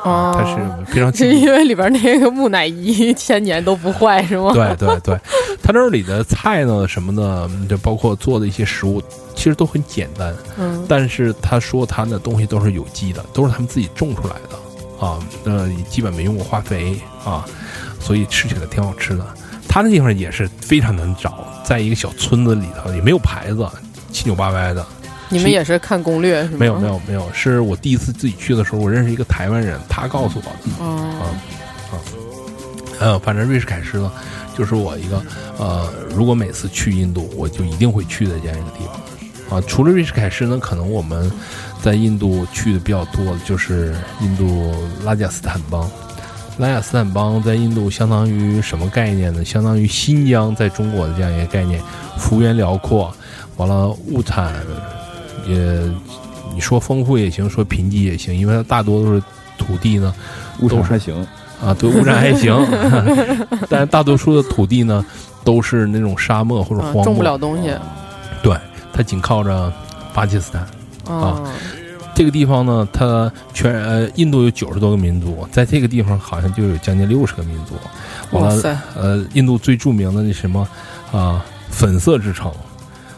[0.08, 4.52] 啊，它是非常是 因为里边那个木乃伊千年都不坏是吗？
[4.54, 5.20] 对对对，
[5.62, 9.02] 它那里的菜呢什么的，就包括做的一些食物，
[9.36, 10.34] 其实都很简单。
[10.58, 14.58] 嗯，但是他说他的东西都是有机的，都是他们自己种出来的
[15.00, 17.46] 啊，呃，基本没用过化肥啊，
[18.00, 19.26] 所以吃起来挺好吃的。
[19.68, 23.68] 它那地方也是非常难找，在一个小村子里头，也没有牌子，
[24.12, 24.86] 七扭八歪的。
[25.30, 26.58] 你们也是看攻略是吗？
[26.58, 30.84] 没有没有没有，是我第一次自己去的时候，我认识一个台湾人，他告诉我的。
[30.84, 31.36] 哦，
[33.00, 34.12] 呃，反正瑞士凯诗呢，
[34.58, 35.22] 就是我一个
[35.58, 39.60] 呃，如果每次去印度，我就一定会去的这样一个地方。
[39.60, 41.32] 啊，除了瑞士凯诗呢，可能我们
[41.82, 45.90] 在印度去的比较多的就是印度拉贾斯坦邦。
[46.58, 49.46] 拉贾斯坦邦在印度相当于什么概念呢？
[49.46, 51.80] 相当于新疆在中国的这样一个概念，
[52.18, 53.14] 幅员辽阔，
[53.58, 54.56] 完了物产
[55.48, 55.56] 也
[56.56, 59.22] 你说丰富也行，说贫瘠也行，因为它大多都是
[59.56, 60.12] 土地呢
[60.62, 61.16] 物产都还行，
[61.64, 62.56] 啊，对，物产还行，
[63.70, 65.06] 但是大多数的土地呢
[65.44, 67.72] 都是那种沙漠或者荒漠，啊种不了东西
[68.42, 68.58] 对，
[68.92, 69.72] 它紧靠着
[70.12, 70.66] 巴基斯坦
[71.08, 71.44] 啊，
[72.16, 77.76] 这个地方呢，它全呃印度有九十多个民族，在这个地方好像就有将近六十个民族。
[78.32, 80.68] 完了，哇塞，呃，印度最著名的那什么
[81.12, 82.52] 啊、粉色之城、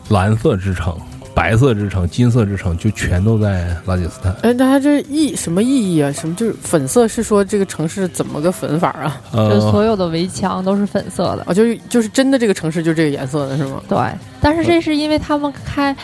[0.09, 0.95] 蓝色之城、
[1.33, 4.31] 白色之城、金色之城，就全都在拉吉斯坦。
[4.43, 6.11] 哎，那它这意什么意义啊？
[6.11, 9.21] 什么就是粉色是说这个城市怎么个粉法啊？
[9.31, 11.43] 就呃，所有的围墙都是粉色的。
[11.47, 13.81] 啊，就是就是真的这个城市就这个颜色的是吗？
[13.87, 13.97] 对，
[14.41, 15.95] 但是这是因为他们开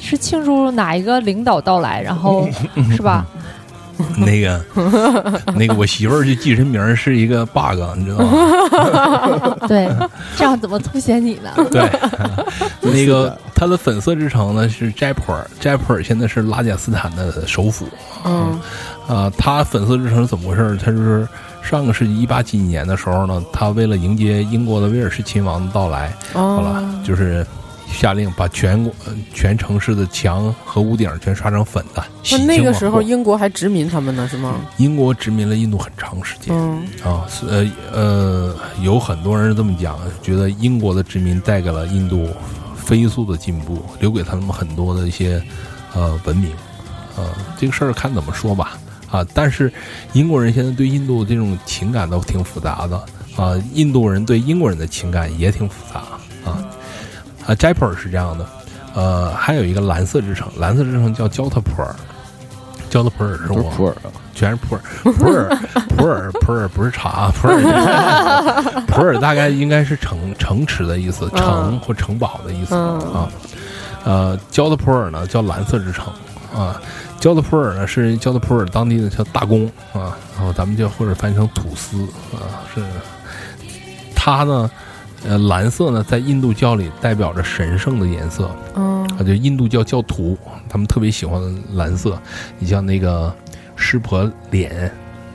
[0.00, 2.48] 是庆祝哪一个领导到来，然后
[2.94, 3.24] 是吧？
[4.16, 4.58] 那个
[5.54, 9.56] 那个，我媳妇儿就记人名儿是一个 bug，你知道吗？
[9.68, 9.86] 对，
[10.38, 11.50] 这样怎么凸显你呢？
[11.70, 11.86] 对，
[12.80, 17.86] 那个它的粉色之城呢是斋普尔，斋普尔现在是拉贾斯坦的首府。
[18.24, 18.58] 嗯
[19.06, 20.78] 啊，它粉色之城是怎么回事儿？
[20.78, 21.28] 它就是
[21.60, 27.46] 上个世纪一八几几年的时候呢，他为了迎接英国的威尔士亲王的到来，好了哦，，就是
[27.92, 32.04] 下令把全国、呃全城市的墙和屋顶全刷成粉的。
[32.30, 34.56] 那那个时候英国还殖民他们呢是吗？
[34.78, 36.54] 英国殖民了印度很长时间。
[36.54, 42.28] 嗯啊，是呃呃，有很多人这么讲，觉得英国的殖民带给了印度
[42.76, 45.42] 飞速的进步，留给他们很多的一些
[45.94, 46.50] 呃文明，
[47.16, 47.24] 呃，
[47.58, 48.78] 这个事儿看怎么说吧，
[49.10, 49.72] 啊，但是
[50.12, 52.96] 英国人现在对印度这种情感都挺复杂的
[53.36, 56.02] 啊，印度人对英国人的情感也挺复杂
[57.46, 57.52] 啊。
[57.52, 58.46] 啊，Jaipur 是这样的，
[58.94, 61.94] 呃，还有一个蓝色之城，蓝色之城叫焦特普尔，
[62.88, 64.80] 焦特普尔是我普洱啊，全是普洱，
[65.12, 65.48] 普洱，
[65.96, 73.28] 普洱，普洱不是茶，普洱，普洱大概应该是城城池的意思，城或城堡的意思嗯啊。
[74.04, 76.12] 呃，焦特普尔呢叫蓝色之城
[76.54, 76.80] 啊，
[77.20, 81.96] 焦特普尔呢是焦特普尔当地的叫大公啊，然后咱们就或者翻译成土司
[82.34, 82.82] 啊，是
[84.14, 84.70] 它呢。
[85.28, 90.36] 呃，蓝色呢，在印度教里代表着神圣的颜色，嗯啊，就印度教教徒，
[90.68, 91.42] 他们特别喜欢
[91.74, 92.18] 蓝色。
[92.58, 93.34] 你像那个
[93.76, 94.90] 湿婆脸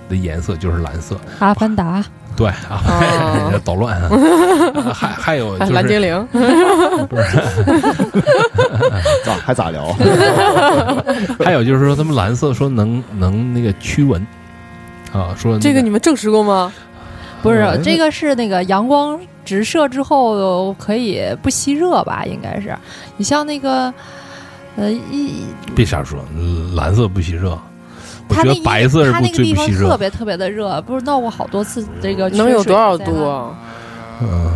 [0.10, 2.04] 的颜色就是蓝色，阿凡达，
[2.36, 4.10] 对啊，哦 这捣乱啊。
[4.10, 6.28] 啊还还有就是蓝精灵
[7.08, 7.38] 不是，
[9.24, 9.96] 咋还咋聊？
[11.44, 14.26] 还有就是说他们蓝色说能能那个驱蚊
[15.14, 16.74] 啊，说那这个你们证实过吗？
[17.46, 22.26] 不是哎这个是那个阳光直射之后可以不吸热吧？
[22.26, 22.76] 应该是，
[23.18, 23.94] 你像那个，
[24.76, 26.18] 呃，一别瞎说，
[26.74, 27.52] 蓝色不吸热，
[28.28, 29.98] 我觉得它那白色是不它那个地方最不吸热特。
[30.00, 32.98] 别特别的热，不是闹过好多次这个能有多少？
[32.98, 33.56] 度啊？
[34.24, 34.52] 嗯，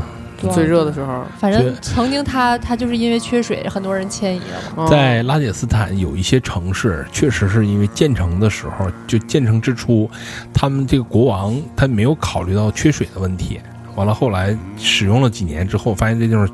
[0.47, 4.83] 最热的时候，反正曾经他他就是因为缺水，很多人迁移了嘛。
[4.85, 10.09] 哦在拉杰斯坦有一些城市，确实是因为建成的时候，就建成之初，
[10.53, 13.59] 他们这个国王他没有考虑到缺水的问题。
[13.95, 16.47] 完了，后来使用了几年之后，发现这地方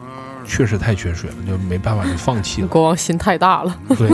[0.47, 2.67] 确实太缺水了，就没办法，就放弃了。
[2.67, 4.09] 国王心太大了，对，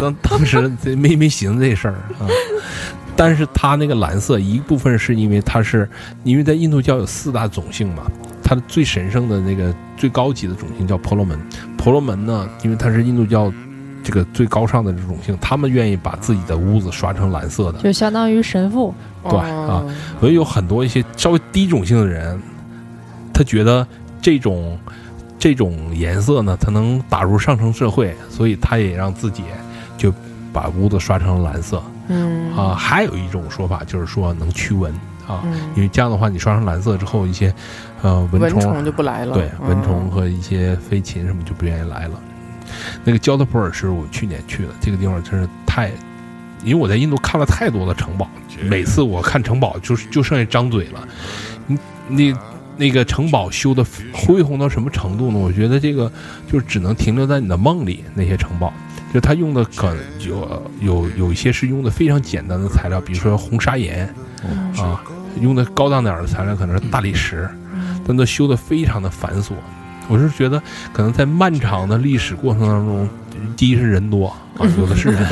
[0.00, 2.26] 当当时这没没寻思这事儿啊。
[3.16, 5.88] 但是它那个蓝色，一部分是因为它是
[6.22, 8.04] 因为在印度教有四大种姓嘛，
[8.48, 11.38] 它的最神圣的那个最高级的种姓叫婆罗门。
[11.76, 13.52] 婆罗门呢，因为它是印度教
[14.02, 17.80] 这个最高尚的这种姓，他们愿意把自己的屋子刷成蓝色的。
[17.80, 18.94] 就相当于神父，
[19.28, 19.84] 对啊
[20.18, 22.40] 所以有很多一些稍微低种姓的人，
[23.34, 23.86] 他觉得
[24.22, 24.78] 这种
[25.38, 29.42] 这种颜色呢，他能打入上层社会，所以他也让自己
[29.98, 30.10] 就
[30.54, 32.74] 把屋子刷成蓝色嗯啊。
[32.74, 34.90] 还有一种说法就是说能驱蚊
[35.28, 37.54] 啊，嗯因为这样的话，你刷成蓝色之后，一些
[38.02, 42.20] 呃蚊虫就不来了，对嗯蚊虫和一些飞禽什么就不愿意来了。
[43.04, 45.90] 那个焦德普尔是我去年去的，这个地方真是太，
[46.64, 48.28] 因为我在印度看了太多的城堡，
[48.62, 51.06] 每次我看城堡就是就剩下张嘴了。
[51.66, 52.34] 你你
[52.76, 55.38] 那个城堡修的恢宏到什么程度呢？
[55.38, 56.10] 我觉得这个
[56.50, 58.04] 就只能停留在你的梦里。
[58.14, 58.72] 那些城堡，
[59.12, 64.06] 就它用的可有有有一些是用的非常简单的材料，比如说红砂岩
[64.76, 65.02] 啊，
[65.40, 67.48] 用的高档点儿的材料可能是大理石，
[68.06, 69.52] 但都修的非常的繁琐。
[70.08, 70.62] 我是觉得，
[70.92, 73.08] 可能在漫长的历史过程当中，
[73.56, 75.22] 第一是人多啊，有的是人；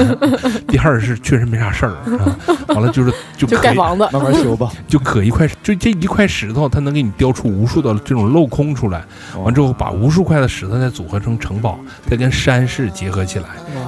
[0.69, 2.37] 第二是确实没啥事儿啊。
[2.69, 4.71] 完了就是就就可以盖房子，慢慢修吧。
[4.89, 9.05] 就可一块，就这一块石头，它能给你雕出无数的这种镂空出来。
[9.43, 13.47] 完之后，把无数块的石头再组合成城堡，再跟山势结合起来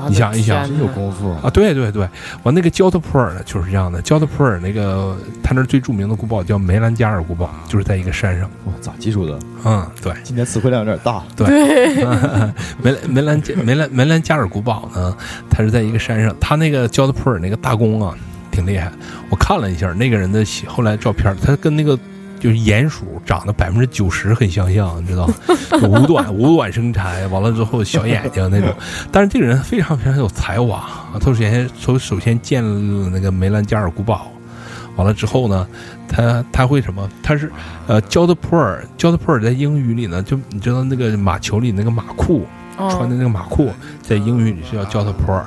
[0.08, 1.50] 你想一想真有功夫啊！
[1.50, 2.08] 对对对，
[2.42, 4.00] 完那个焦特普尔呢，就是这样的。
[4.02, 8.48] 焦特普尔那个，他那儿最著名的古堡叫梅兰加尔古堡，就是在一个山上。
[8.64, 9.38] 哇，咋记住的？
[9.64, 10.12] 嗯，对。
[10.22, 11.22] 今天词汇量有点大。
[11.36, 11.46] 对，
[12.82, 15.16] 梅兰梅兰加梅兰梅兰加尔古堡呢，
[15.50, 16.34] 他是在一个山上。
[16.40, 18.14] 他那个焦德普尔那个大公啊，
[18.50, 18.90] 挺厉害。
[19.30, 21.98] 我看了一下那个人的后来照片，他跟那个
[22.40, 25.28] 就是鼹鼠长得百分之九十很相像，你知道？
[25.82, 28.72] 五短五短身材，完了之后小眼睛那种。
[29.10, 30.88] 但是这个人非常非常有才华！
[31.14, 34.30] 他首先首首先建了那个梅兰加尔古堡，
[34.96, 35.66] 完了之后呢，
[36.08, 37.08] 他他会什么？
[37.22, 37.50] 他是
[37.86, 42.46] 呃焦德普尔，焦德普尔在英语里呢，就你知道那个马球里那个马库。
[42.90, 43.70] 穿的那个马裤，
[44.00, 45.44] 在英语里是叫焦特普尔，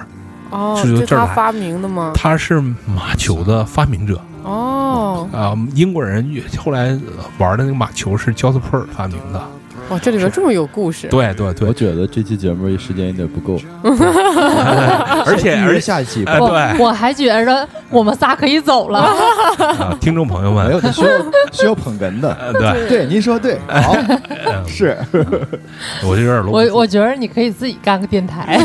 [0.50, 2.12] 哦，是由这儿来发明的吗？
[2.14, 6.26] 他是马球的发明者哦，啊、英国人
[6.58, 6.98] 后来
[7.38, 9.42] 玩的那个马球是焦特普尔发明的。
[9.90, 13.60] 哇，这里边这么有故事，对对对我，觉得这期节目时间有点不够
[15.26, 16.40] 而且而且下一期对
[16.80, 19.00] 我还觉着我们仨可以走了。
[19.00, 21.10] 啊，听众朋友们，没有，这需要
[21.52, 22.34] 需要捧哏的。
[22.40, 23.96] 呃，对，对，您说对，好，
[24.46, 24.98] 嗯 是。
[26.04, 28.58] 我就有点我我觉得你可以自己干个电台。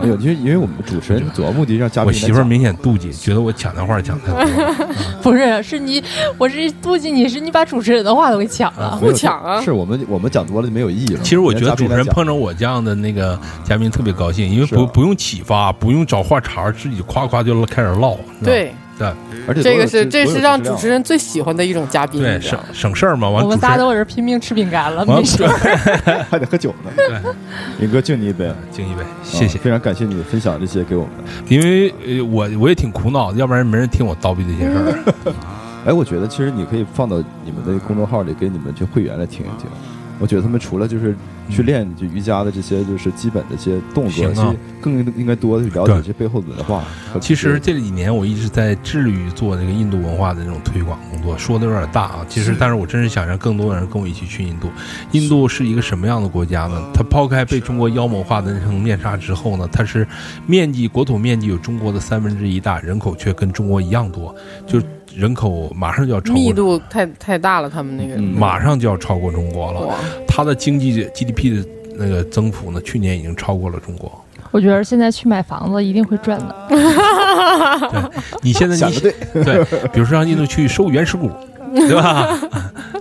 [0.00, 4.86] 没有，因为因为我们主持人主要目的让嘉宾我媳妇儿明显妒忌，觉得我抢她话抢太多。
[5.22, 6.02] 不是，是你，
[6.38, 8.98] 我是妒忌你，是你把主持人的话都给抢了。
[9.00, 11.20] 没有互抢啊是我们我们讲多了就没有意义了。
[11.22, 18.16] 其实我觉得主持人碰着我这样的那个嘉宾特别高兴，因为不不用启发，不用找话茬儿，自己夸夸就开始唠。
[18.42, 19.08] 对，对
[19.46, 23.28] 而且这个是这是让主持人人最喜欢的一种嘉宾，对，省省事儿嘛。
[23.28, 25.46] 完，我们主持人仨都搁这拼命吃饼干了，完没事。
[26.30, 26.90] 还得喝酒呢。
[26.96, 27.20] 对，
[27.80, 29.60] 林哥敬你一杯，敬一杯，谢谢啊。
[29.62, 31.12] 非常感谢你分享这些给我们。
[31.48, 35.34] 因为呃，我我也挺苦恼的，要不然没人听我叨逼这些事儿。
[35.86, 39.70] 哎，我觉得其实你可以放到你们的公众号里，给你们这会员来听一听。
[40.18, 41.14] 我觉得他们除了就是
[41.50, 46.84] 去练就瑜伽的这些就是基本的一些动作，行啊其实更应该多的去了解这背后的文化
[47.20, 52.26] 其实这几年我一直在致力于做这个印度文化的这种推广工作，说的有点大啊。
[52.28, 54.68] 其实，但是我真是想让更多的人跟我一起去印度。
[55.12, 56.82] 印度是一个什么样的国家呢？
[56.92, 60.06] 它抛开被中国妖魔化的那层面纱之后呢，它是
[60.46, 64.34] 面积国土面积有中国的三分之一大，人口却跟中国一样多，
[64.66, 64.80] 就
[65.16, 69.80] 人口马上就要超过密度太太大了，他们那个嗯马上就要超过中国了。
[69.86, 69.94] 哇，
[70.26, 74.10] 它的经济 GDP 的那个增幅呢，去年已经超过了中国。
[74.50, 78.10] 我觉得现在去买房子一定会赚的。
[78.42, 81.28] 你现在 你想的对， 对，比如说让印度去收原始股，
[81.74, 82.38] 对吧？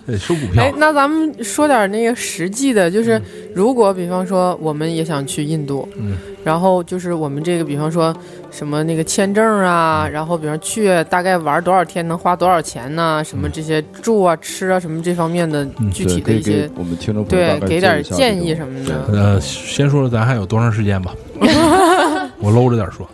[0.05, 0.73] 对，收股票哎，。
[0.77, 3.21] 那咱们说点那个实际的，就是
[3.53, 8.15] 如果比方说我们也想去印度，嗯，然后就是我们这个比方说
[8.51, 13.23] 什么那个签证啊，然后比方去大概玩多少天，能花多少钱呢？
[13.23, 19.05] 什么这些住啊、吃啊什么这方面的嗯具体的一些给，我们听众对给点建议什么的。
[19.11, 21.13] 呃，先说说咱还有多长时间吧，
[22.39, 23.07] 我搂着点说。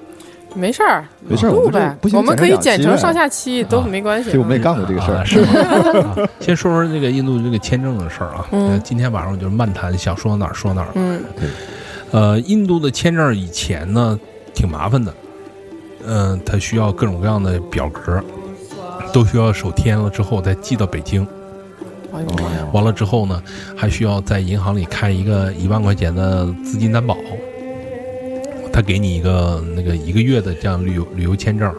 [0.55, 1.51] 没事儿，没事儿，
[2.01, 3.29] 不，行我们可以剪成上下。
[3.29, 4.39] 期都没关系其实。
[4.39, 8.47] 我们也干过这个事儿，先说说这个印度这个签证的事儿啊。
[8.83, 10.87] 今天晚上我就是漫谈，想说到哪儿说哪儿。
[10.95, 11.21] 嗯
[12.11, 14.19] 呃，印度的签证以前呢
[14.53, 15.13] 挺麻烦的，
[16.05, 18.23] 嗯、它需要各种各样的表格，
[19.13, 21.27] 都需要手填了之后再寄到北京。
[22.73, 23.41] 完了之后呢，
[23.77, 27.15] 还需要在银行里开一个一万块钱的资金担保，
[28.73, 31.71] 他给你一个那个一个月的这样旅游旅游签证，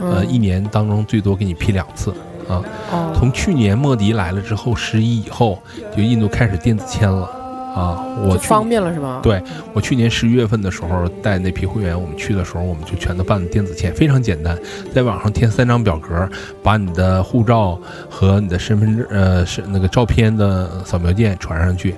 [0.00, 0.28] 呃，嗯。
[0.32, 2.12] 一年当中最多给你批两次
[2.48, 2.62] 啊。
[2.92, 5.60] 哦，从去年莫迪来了之后，十一以后，
[5.96, 7.28] 就印度开始电子签了
[7.74, 8.04] 啊。
[8.24, 9.20] 我方便了是吗？
[9.22, 9.42] 对
[9.72, 14.56] 我去年十一月份的时候带那批会员，我们去的时候，我们就全都办的电子签，非常简单，
[14.94, 16.28] 在网上填三张表格，
[16.62, 21.94] 把你的护照和你的身份证呃是那个照片的扫描件传上去，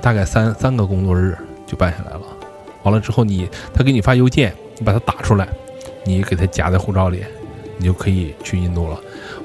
[0.00, 2.22] 大概三三个工作日就办下来了。
[2.82, 5.48] 完了之后你他给你发邮件，你把它打出来，
[6.04, 7.24] 你给它夹在护照里，
[7.78, 9.00] 你就可以去印度了。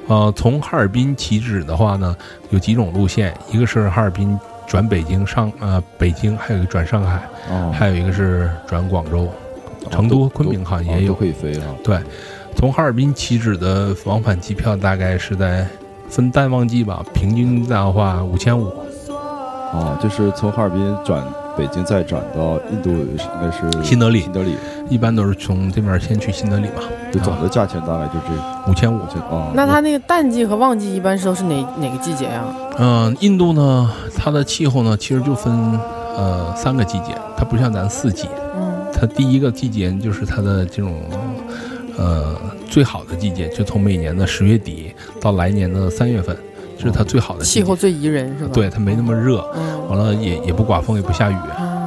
[0.08, 2.16] 呃，从哈尔滨起止的话呢，
[2.50, 4.38] 有几种路线，一个是哈尔滨
[4.68, 9.28] 转北京上呃北京，还有一个转上海，哦，还有一个是转广州、
[9.90, 11.20] 成都、昆明好像也有哦都。
[11.20, 11.66] 可以飞哈。
[11.84, 11.98] 对，
[12.56, 15.66] 从哈尔滨起止的往返机票大概是在
[16.10, 18.66] 分淡旺季吧，平均的话五千五。
[19.72, 21.24] 哦，就是从哈尔滨转
[21.58, 24.56] 北京，再转到印度，应该是新德里新德里，
[24.90, 29.00] 一般都是从这边先去新德里嘛，就总的价钱大概就这五千五。
[29.14, 29.52] 这啊。
[29.56, 32.44] 那它那个淡季和旺季一般是都是哪哪个季节呀？
[32.78, 35.52] 嗯、印度呢，它的气候呢，其实就分
[36.16, 38.28] 呃三个季节，它不像咱四季。
[38.56, 40.96] 嗯它第一个季节就是它的这种
[41.98, 42.36] 呃
[42.68, 44.92] 最好的季节，就从每年的十月底
[45.22, 46.36] 到来年的三月份，
[46.78, 47.76] 这是它最好的气候。
[47.76, 51.36] 最宜人是吧？，对，它没那么热，嗯完了也也不刮风，也不下雨。
[51.60, 51.78] 嗯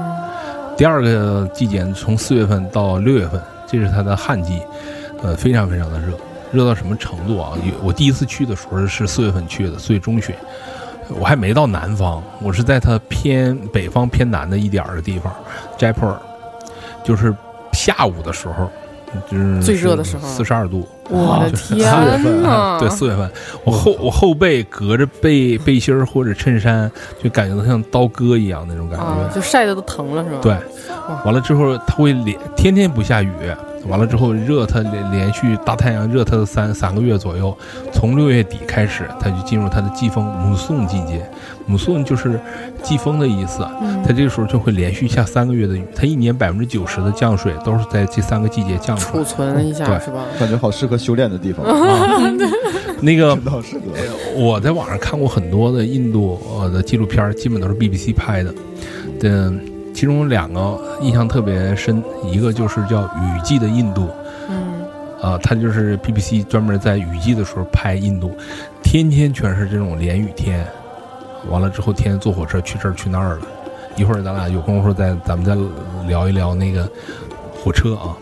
[0.77, 3.39] 第二个季节从四月份到六月份，
[3.69, 4.63] 这是它的旱季，
[5.23, 6.17] 呃，非常非常的热，
[6.51, 7.53] 热到什么程度啊？
[7.83, 10.35] 我第一次去的时候是四月份去的，四月中旬，
[11.11, 15.31] 我还没到南方，我是在它偏北方偏南的一点儿的地方，
[15.77, 16.17] 斋普尔，
[17.05, 17.37] 就是
[17.73, 18.71] 下午的时候，
[19.31, 22.79] 就是最热的时候四十二度，我的就是天四月份呐！
[22.79, 23.31] 对，四月份，
[23.65, 26.91] 我后我后背隔着背背心儿或者衬衫，
[27.23, 29.05] 就感觉到像刀割一样那种感觉。
[29.05, 30.39] 啊，就晒的都疼了是吧？
[30.41, 30.57] 对，
[31.25, 33.31] 完了之后它会连天天不下雨，
[33.89, 37.57] 完了之后热它连连续大太阳热它三三个月左右，
[37.93, 41.25] 从六月底开始，它就进入它的季风母送季节，
[41.67, 42.39] 母送就是
[42.83, 43.67] 季风的意思。
[43.81, 49.25] 嗯它这个时候就会连续下三个月的雨，它一年百分之九十的降水都是在这三个季节降出储来。
[49.25, 50.25] 存一下对是吧？
[50.39, 51.65] 感觉好适合修炼的地方，
[53.01, 53.83] 那个真的好适合。
[54.35, 58.53] 我在网上看过很多的印度呃的纪录片儿，基本都是 BBC 拍的。
[59.21, 59.53] 的，
[59.95, 64.03] 其中两个印象特别深，一个就是叫《雨季的印度》
[64.49, 64.85] 嗯
[65.21, 68.35] 啊、它就是 BBC 专门在雨季的时候拍印度，
[68.83, 70.67] 天天全是这种连雨天。
[71.51, 73.41] 完了之后，天天坐火车去这儿去那儿了。
[73.97, 75.55] 一会儿咱俩有功夫再咱们再
[76.09, 76.89] 聊一聊那个
[77.63, 78.17] 火车啊，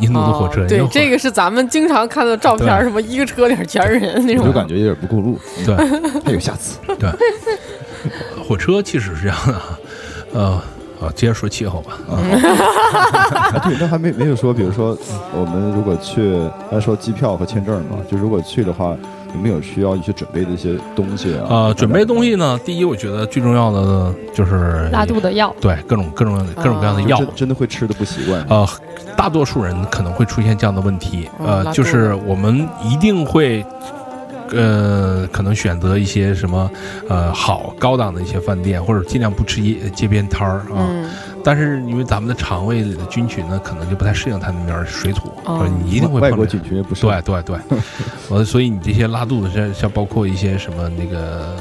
[0.00, 0.62] 印度的火车。
[0.64, 4.54] 哦对这个是咱们经常看到照片什么一个车里全是人那种我就。
[4.54, 5.74] 感觉有点不够路，对。
[6.22, 6.78] 还 有下次。
[8.46, 9.78] 火车其实是这样的啊，
[10.34, 10.62] 呃，
[11.02, 11.92] 啊，接着说气候吧。
[12.08, 12.14] 啊，
[13.54, 14.96] 啊，对，那还没没有说，比如说
[15.34, 16.38] 我们如果去，
[16.70, 18.96] 他说机票和签证嘛，就如果去的话，
[19.34, 21.46] 有没有需要一些准备的一些东西啊？
[21.48, 27.18] 呃，准备东西呢，第一，我觉得最重要的就是拉肚的药，对各种各种各种各样的药。
[27.18, 28.44] 就真真的会吃的不习惯。
[28.48, 28.66] 呃，
[29.16, 33.64] 大多数人可能会出现这样的问题，呃，就是我们一定会
[34.52, 36.70] 呃，可能选择一些什么
[37.08, 40.88] 呃好高档的一些饭店，或者尽量不吃街街边摊儿啊。
[40.90, 41.08] 嗯
[41.44, 47.56] 但是因为咱们的肠胃里的菌群呢，可能就不太适应它那边儿水土，哦你一定会外国菌群也不是对对对，
[48.30, 51.56] 呃， 所以你这些拉肚子，像像包括一些什么那个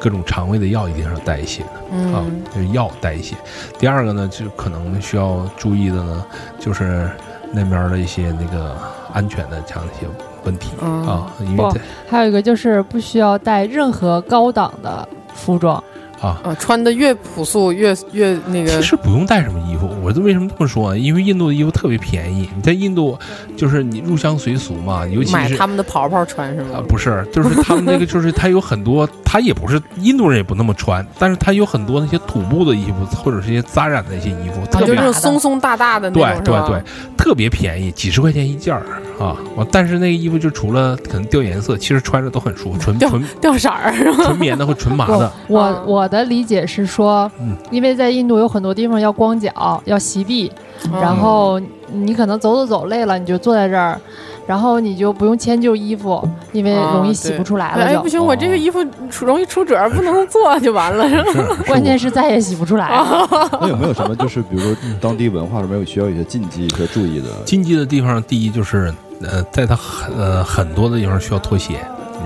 [0.00, 1.96] 各种肠胃的药，一定是要带一些的。
[2.12, 3.36] 啊嗯，就是药带一些。
[3.78, 6.26] 第二个呢，就可能需要注意的呢，
[6.58, 7.08] 就是
[7.52, 8.76] 那边儿的一些那个
[9.12, 10.08] 安全的这样的一些
[10.44, 11.06] 问题嗯。
[11.06, 11.76] 啊，因为不
[12.08, 15.82] 还有一个就是不需要带任何高档的服装，
[16.20, 16.40] 啊。
[16.44, 20.96] 啊，穿的越朴素越越那个其实不用带什么衣服，我这为什么这么说啊？
[20.96, 23.18] 因为印度的衣服特别便宜，你在印度
[23.56, 36.82] 就是你入乡随俗嘛，尤其是买他们的袍袍穿是啊吗？，不是，就是他们那个， 就是他有很多，他也不是印度人也不那么穿，但是他有很多那些土布的衣服，或者是一些扎染的一些衣服，啊，特别就这种松松大大的那种，对对对，
[37.16, 38.82] 特别便宜，几十块钱一件儿
[39.18, 39.36] 啊！
[39.54, 50.50] 我但是那个衣服就除了可能掉颜色，其实穿着都很舒服，纯掉纯掉色儿，纯棉的或纯麻的。，我啊我的理解是说嗯，因为在印度有很多地方要光脚，要席地，
[50.92, 51.60] 嗯然后
[51.92, 53.98] 你可能走走走累了，你就坐在这儿，
[54.46, 58.08] 然后你就不用迁就衣服，因为容易洗不出来了哎，不。
[58.08, 61.04] 行，我这个衣服出容易出褶儿，不能做就完了，
[61.66, 63.28] 关键是再也洗不出来了。
[63.60, 67.28] 那有没有什么就是比如说当地文化上面有需要一些禁忌和注意的？
[67.44, 68.92] 禁忌的地方，第一就是
[69.22, 71.74] 呃，在它很呃很多的地方需要脱鞋。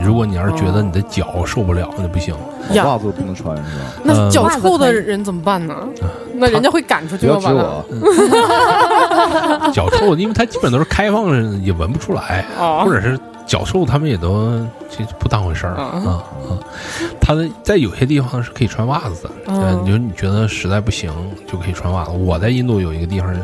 [0.03, 2.35] 如果你要是觉得你的脚受不了，那不行。
[2.73, 3.69] 呀袜子不能穿是吧？
[4.07, 5.77] 呃那脚臭的人怎么办呢？
[6.35, 7.39] 那人家会赶出去吗？
[7.43, 7.85] 把指我
[9.59, 16.57] 他啊， 脚臭，因为它基本都是开放式，也闻不出来，哦或者是脚臭，他们也都这不当回事儿啊啊啊。
[17.21, 21.13] 它的在有些地方是可以穿袜子的，就你觉得实在不行
[21.47, 22.13] 就可以穿袜子。
[22.13, 23.35] 我在印度有一个地方，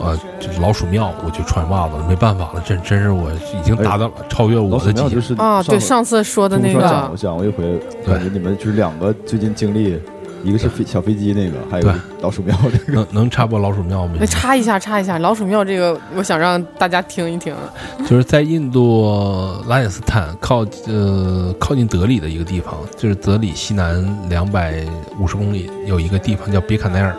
[0.00, 5.10] 呃，就是老鼠庙，我就穿袜子了，没办法了，真真是我已经达到了超越我的极限。
[5.10, 10.00] 就是啊，对，上次说的那个我讲过一回，感觉你们就是两个最近经历，
[10.44, 12.92] 一个是飞小飞机那个，还有对老鼠庙这个。
[12.92, 14.26] 能能插播老鼠庙吗那？
[14.26, 17.52] 插一下，插一下，老鼠庙这个，我想让大家听一听。
[18.06, 24.84] 就是在印度拉贾斯坦靠呃靠近德里的一个地方，就是德里西南两百
[25.18, 27.16] 五十公里有一个地方叫比卡奈尔，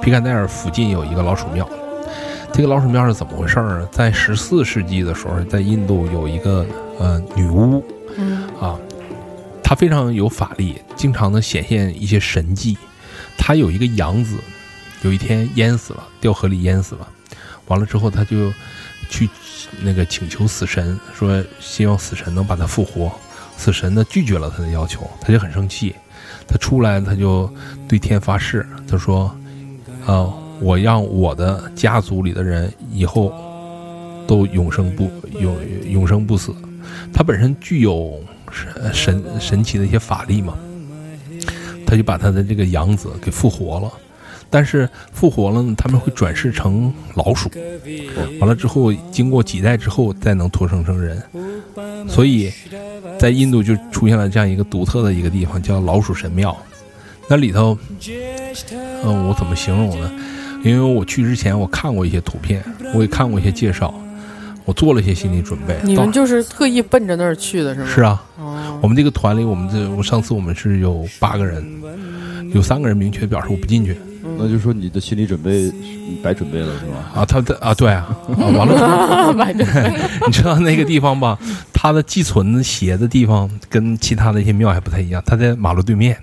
[0.00, 1.68] 比卡奈尔附近有一个老鼠庙。
[2.52, 3.88] 这个老鼠庙是怎么回事儿呢？
[3.90, 6.66] 在十四世纪的时候，在印度有一个
[6.98, 7.82] 呃女巫
[8.18, 8.78] 嗯啊，
[9.64, 12.76] 她非常有法力，经常能显现一些神迹。
[13.38, 14.36] 她有一个养子，
[15.00, 17.08] 有一天淹死了，掉河里淹死了。
[17.68, 18.52] 完了之后，她就
[19.08, 19.30] 去
[19.80, 23.10] 那个请求死神，说希望死神能把他复活。
[23.56, 25.94] 死神呢拒绝了他的要求，他就很生气。
[26.46, 27.50] 他出来，他就
[27.88, 29.34] 对天发誓，他说
[30.04, 30.28] ：“啊、
[30.62, 33.32] 我让我的家族里的人以后
[34.26, 35.56] 都永生不永
[35.88, 36.54] 永生不死。”
[37.12, 38.18] 他本身具有
[38.50, 40.54] 神神神奇的一些法力嘛，
[41.86, 43.92] 他就把他的这个养子给复活了。
[44.48, 47.50] 但是复活了呢，他们会转世成老鼠，
[48.38, 51.22] 完了之后，经过几代之后，再能脱生成人。
[52.06, 52.52] 所以，
[53.18, 56.54] 在印度就出现了这样一个独特的一个地方，叫老鼠神庙。
[57.28, 57.78] 那里头，
[59.04, 60.12] 嗯、我怎么形容呢？
[60.62, 62.62] 因为我去之前，我看过一些图片，
[62.94, 63.92] 我也看过一些介绍，
[64.64, 65.76] 我做了一些心理准备。
[65.82, 67.86] 你们就是特意奔着那儿去的是吗？
[67.92, 71.64] 是啊，哦，我们这个团里，我们这我上次我们是有八个人，
[72.54, 73.96] 有三个人明确表示我不进去
[74.38, 77.10] 那就是说你的心理准备你白准备了是吧？
[77.20, 77.24] 啊。
[77.24, 79.34] 他的啊，对啊，啊完了
[80.26, 81.36] 你知道那个地方吧？
[81.72, 86.16] 他的寄存鞋的地方跟其他的一些庙还不太一样，他在马路对面。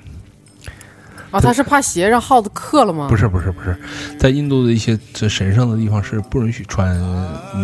[1.32, 3.07] 啊，他是怕鞋让耗子克了吗？
[3.09, 3.77] 不是不是不是，
[4.17, 6.99] 在印度的一些这神圣的地方是不允许穿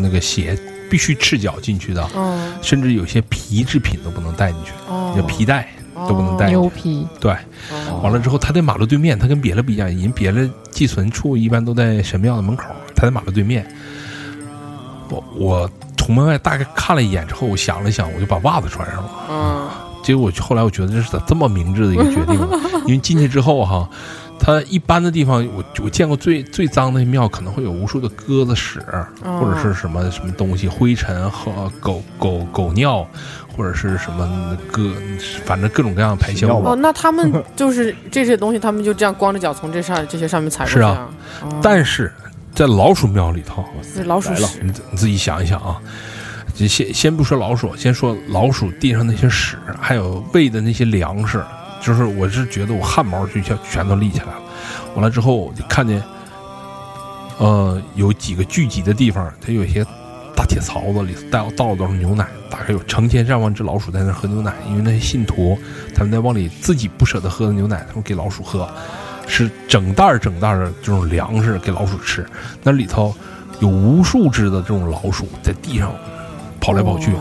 [0.01, 0.57] 那个鞋，
[0.89, 5.13] 必须赤脚进去的，嗯，甚至有些皮制品都不能带进去，哦。
[5.17, 6.59] 有，皮带都不能带进去。
[6.59, 7.31] 牛皮，对，
[7.89, 8.01] 哦。
[8.03, 13.65] 完了之后，他在马路对面，他跟别的不一样，人别的寄存处一般都在神庙的门口，他在马路对面。
[15.09, 19.09] 我我从门外大概看了一眼之后，我想了想，我就把袜子穿上了。
[19.29, 19.69] 嗯，
[20.05, 22.47] 结果后来我觉得这是咋这么明智的一个决定呢？
[22.85, 23.89] 因为进去之后哈，
[24.39, 28.79] 它一般的地方我我见过最最脏的庙可能会有无数的鸽子屎，
[29.23, 33.03] 哦或者是什么什么东西灰尘和狗狗狗尿，
[33.57, 34.93] 或者是什么各，
[35.43, 36.63] 反正各种各样的排泄物。
[36.63, 41.09] 哦，那他们就是这些东西，他们就这样光着脚从这上这些上面踩过去是啊。
[41.63, 42.13] 但是
[42.53, 43.65] 在老鼠庙里头，
[44.05, 44.59] 老鼠来了屎。
[44.61, 45.81] 你你自己想一想啊，
[46.55, 51.43] 就先先不说老鼠，先说老鼠地上那些屎，还有喂的那些粮食，
[51.81, 54.41] 就是我是觉得我汗毛就全全都立起来了。
[54.95, 56.01] 完了之后，我就看见，
[57.37, 59.85] 呃，有几个聚集的地方，它有一些
[60.33, 65.59] 大铁槽子里倒倒的都是牛奶，大概有成千上万只老鼠在那喝牛奶，因为那些信徒
[65.93, 68.65] 他们在往里自己不舍得喝的牛奶，他们给老鼠喝，
[69.27, 72.25] 是整袋儿整袋儿的这种粮食给老鼠吃，
[72.63, 73.13] 那里头
[73.59, 75.93] 有无数只的这种老鼠在地上
[76.65, 77.11] 跑来跑去。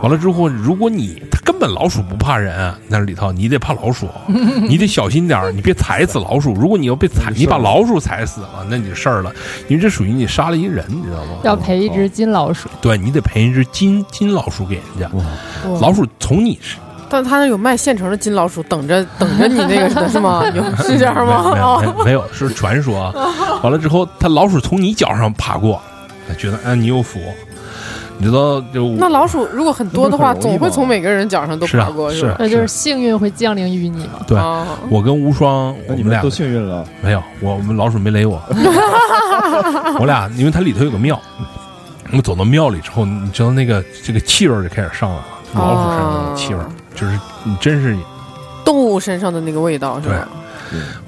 [0.00, 4.08] 完了之后，如果你它根本老鼠不怕人，那里头你得怕老鼠，
[4.66, 6.54] 你得小心点儿，你别踩死老鼠。
[6.54, 9.32] 如果你要被踩，你把老鼠踩死了，那你就事儿了，
[9.66, 11.40] 因为这属于你杀了一人，你知道吗？
[11.42, 15.10] 要赔一只金老鼠，对你得赔一只金金老鼠给人家。
[15.80, 16.76] 老鼠从你是
[17.10, 20.44] 但他那有卖现成的金老鼠，等着等着你那个的是吗？
[20.54, 21.50] 有是这样吗？
[21.52, 23.12] 没有哦没有没有是传说啊。
[23.64, 25.82] 完了之后，他老鼠从你脚上爬过，
[26.28, 27.18] 他觉得哎你有福，
[28.18, 32.36] 你知道就那老鼠如果很多的话，总会从每个人脚上都爬过，是吧？
[32.38, 34.20] 那就是幸运会降临于你嘛。
[34.26, 38.42] 对啊我跟无双，你们俩都幸运了，没有，我我们老鼠没勒我，
[40.00, 41.20] 我俩因为它里头有个庙，
[42.08, 46.60] 我们走到庙里之后，你知道那个这个气味就开始上来了，老鼠身上的气味，
[46.94, 47.96] 就是你真是
[48.64, 50.28] 动物身上的那个味道是吧？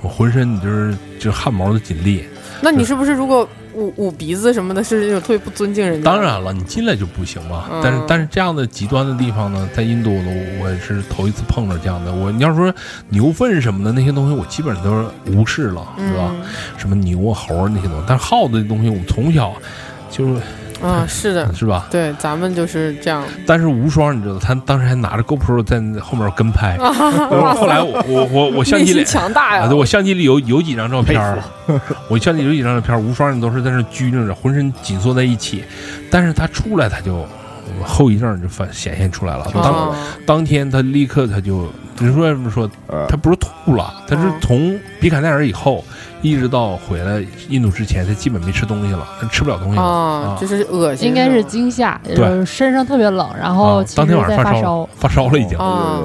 [0.00, 2.24] 我浑身你就是就汗毛都紧立。
[2.62, 6.10] 那你是不是如果捂捂鼻子什么的，是那种特别不尊敬人家？
[6.10, 7.66] 当然了，你进来就不行嘛。
[7.70, 12.12] 嗯但是但是这样的极端的地方呢，在印度呢，我也是头一次碰着这样的。
[12.12, 12.72] 我你要说
[13.08, 16.30] 牛粪什么的那些东西，我基本上都是无视了，是吧？
[16.32, 16.42] 嗯
[16.76, 19.54] 什么牛啊、猴啊那些东西，但是耗子这东西，我们从小
[20.10, 20.40] 就是
[20.82, 21.86] 啊，是的，是吧？
[21.90, 23.22] 对，咱们就是这样。
[23.46, 26.76] 但是无双，你知道，他当时还拿着 GoPro 在后面跟拍。
[26.80, 29.64] 后来我我我我相机里强大呀！
[29.64, 31.20] 啊，对我相机里有有几张照片，
[32.08, 35.64] 我相机里有几张照片，无双你都是在那拘着着，浑身紧缩在一起。
[36.10, 37.26] 但是他出来，他就
[37.84, 39.46] 后遗症就反显现出来了。
[39.52, 45.84] 当啊当天他立刻他就，你说什么说，呃他不是吐了，他是嗯从比卡奈尔以后，
[46.22, 54.88] 一直到回来印度之前，他基本没吃东西了，他吃不了东西了啊，就是恶心，应该是惊吓，对就是身上特别冷，然后啊，当天晚上发烧。
[54.96, 55.58] 发烧了已经。
[55.58, 56.00] 啊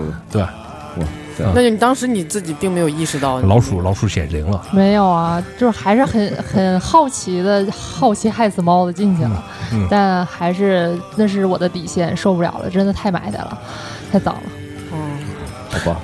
[1.38, 9.44] 对，那你当时你自己并没有意识到老鼠老鼠显灵了，没有啊，就是还是很很好奇的，好奇害死猫的进去了，
[9.74, 13.58] 嗯嗯但还是那是我的底线，受不了了，真的太埋汰了，
[14.10, 14.42] 太脏了。
[14.94, 15.00] 嗯
[15.70, 16.00] 好吧，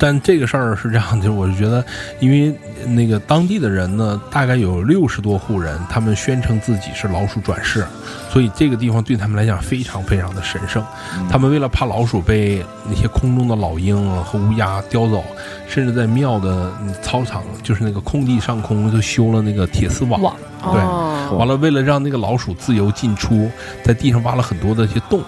[0.00, 1.84] 但这个事儿是这样，就是我就觉得，
[2.20, 2.52] 因为
[2.86, 7.84] 那个当地的人呢，大概有六十多户人，他们宣称自己是老鼠转世，
[8.30, 10.82] 所以这个地方对他们来讲非常非常的神圣。
[11.28, 15.22] 他们为了怕老鼠被那些空中的老鹰啊和乌鸦叼走，
[15.68, 20.22] 甚至在庙的嗯操场，就是那个空地上空，就修了那个铁丝网。
[20.22, 23.50] 网对哦完了，为了让那个老鼠自由进出，
[23.84, 25.22] 在地上挖了很多的一些洞。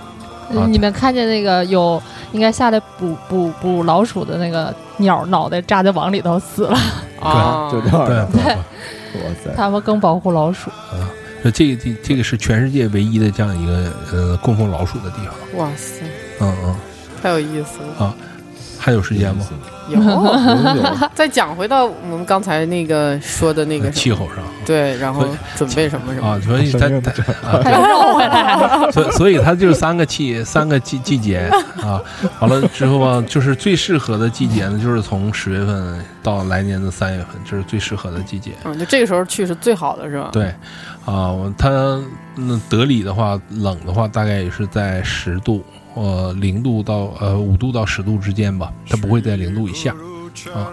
[0.61, 6.79] 啊你们看见那个有应该下来捕捕捕老鼠的那个鸟脑袋扎在网里头死了，
[7.21, 8.55] 啊，就这样对，对。
[8.55, 10.71] 哇塞，他们更保护老鼠。
[10.71, 11.11] 啊。
[11.53, 15.59] 这个地这个是全世界唯一的这样一个呃供奉老鼠的地方。
[15.59, 16.05] 哇塞，
[16.41, 16.77] 嗯嗯，
[17.21, 18.07] 太有意思了。
[18.07, 18.15] 啊，
[18.83, 19.47] 还有时间吗？
[19.89, 25.25] 有， 有有再讲回到我们刚才那个说的那个气候上对，然后
[25.57, 31.49] 准备什么什么啊，所以它它啊，还绕回来了，所所以它就是三个季三个季季节
[31.81, 32.03] 啊，
[32.41, 38.51] 完了之后啊，就是最适合的季节呢，就是从十月份到来年的三月份，这是最适合的季节。
[38.65, 40.31] 嗯，就这个时候去是最好的，是吧？
[40.33, 40.47] 对，
[41.05, 41.71] 啊，我它
[42.35, 45.63] 那德里的话，冷的话大概也是在十度，
[45.95, 49.95] 呃，零度到呃五度到十度之间吧，它不会在零度以下。
[50.55, 50.73] 啊，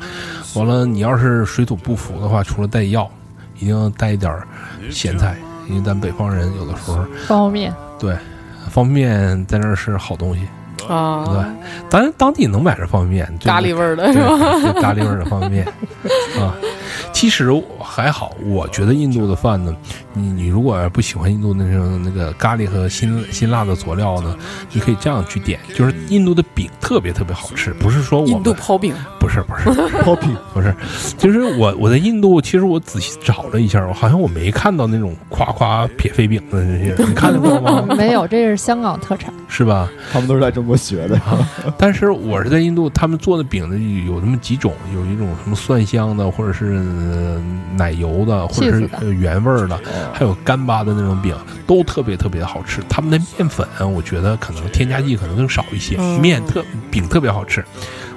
[0.56, 3.10] 完了，你要是水土不服的话，除了带药，
[3.58, 4.48] 一定要带一点儿
[4.90, 8.16] 咸菜，因为咱北方人有的时候方便面对
[8.70, 10.42] 方便面在那儿是好东西，
[10.88, 11.56] 对啊，，
[11.90, 14.72] 当然当地能买着方便面，就是咖喱味儿的是吧？
[14.72, 15.66] 对咖喱味儿的方便面
[16.40, 16.56] 啊。
[17.12, 19.76] 其实还好，我觉得印度的饭呢，
[20.14, 24.36] 你你如果不喜欢印度那种那个咖喱和辛辛辣的佐料呢，
[24.72, 29.70] 你可以这样去点，就是印度的饼特别特别好吃，不是说我印度泡饼，不是不是
[30.04, 30.74] poppy 不是，
[31.18, 37.86] 就是我我在印度，其实我仔细找了一下，我好像我没看到那种夸夸撇飞饼的这些，你看见过吗？
[37.98, 39.34] 没有，这是香港特产。
[39.48, 39.90] 是吧？
[40.14, 41.20] 他们都是在中国学的，
[41.78, 47.42] 但是我是在印度，他们做的饼呢有那么几种，有一种什么蒜香的，或者是、呃
[47.76, 52.82] 奶油的，或者是原味儿的，哦还有干巴的那种饼，都特别特别的好吃。
[52.88, 57.66] 他们的面粉，我觉得可能添加剂可能更少一些，嗯面特饼特别好吃。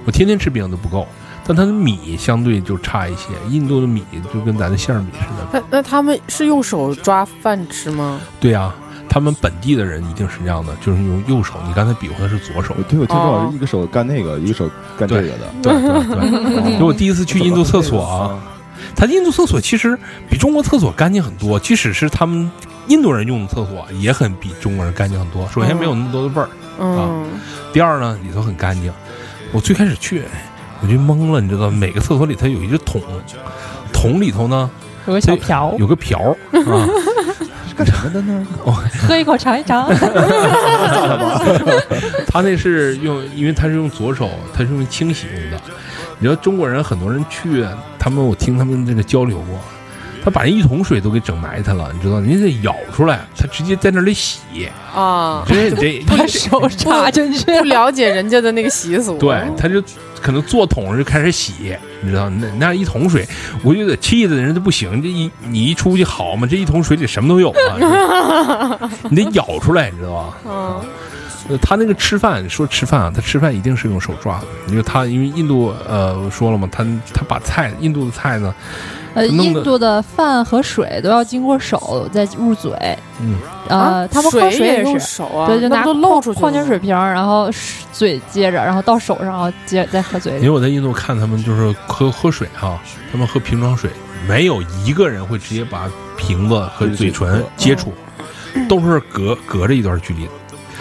[0.05, 1.07] 我天天吃饼都不够，
[1.47, 3.29] 但它的米相对就差一些。
[3.49, 5.49] 印度的米就跟咱的馅儿米似的。
[5.53, 8.21] 那那他们是用手抓饭吃吗？
[8.41, 8.75] 对呀、
[9.13, 11.53] 他们本地的人一定是这样的，就是用右手。
[11.69, 12.75] 你刚才比划的是左手。
[12.89, 18.41] 对，我听说一个手干那个，一个手干这个的，对对对，就我第一次去印度厕所啊，
[18.97, 19.99] 它印度厕所其实
[20.31, 22.51] 比中国厕所干净很多，即使是他们
[22.87, 25.47] 印度人用的厕所也很比中国人干净很多。
[25.49, 26.49] 首先没有那么多的味儿，
[26.83, 27.23] 啊，
[27.71, 28.91] 第二呢里头很干净。
[29.53, 30.23] 我最开始去
[30.81, 33.03] 我就懵了，你知道，每个厕所里头有一个桶，
[33.93, 34.71] 桶里头呢
[35.07, 36.33] 有个小瓢，有个瓢儿
[36.63, 36.89] 啊，
[37.73, 38.47] 是干什么的呢？
[39.09, 39.89] 喝一口尝一尝。
[42.29, 45.59] 他那是用，因为他是用左手，他是用清洗用的。
[46.19, 47.65] 你知道中国人很多人去，
[47.99, 49.59] 他们我听他们这个交流过，
[50.25, 52.21] 他把人一桶水都给整埋汰了，你知道？
[52.21, 54.39] 你得舀出来，他直接在那里洗，
[54.95, 59.83] 啊，这得把手插进去不了解人家的那个习俗，对，他就
[60.21, 62.31] 可能坐桶就开始洗，你知道？
[62.31, 63.27] 那那一桶水，
[63.65, 65.03] 我就得气的人都不行。
[65.03, 70.13] 这一你一出去好嘛，这一桶水里什么都有啊， 你得舀出来，你知道
[70.45, 70.81] 吧？
[71.61, 78.55] 他那个吃饭说吃饭啊，他吃饭一定是用手抓的，因为他因为印度呃说了嘛，他他把菜印度的菜呢，
[79.15, 82.73] 呃，印度的饭和水都要经过手再入嘴。
[83.21, 83.37] 嗯，
[83.69, 87.51] 呃，他们喝水也是，手啊，对，就拿都漏出矿泉水瓶，然后
[87.93, 90.39] 嘴接着，然后到手上，然后接再喝嘴里。
[90.39, 92.79] 因为我在印度看他们就是喝喝水哈、
[93.11, 93.91] 他们喝瓶装水，
[94.27, 97.93] 没有一个人会直接把瓶子和嘴唇接触，
[98.69, 100.31] 都是隔隔着一段距离的。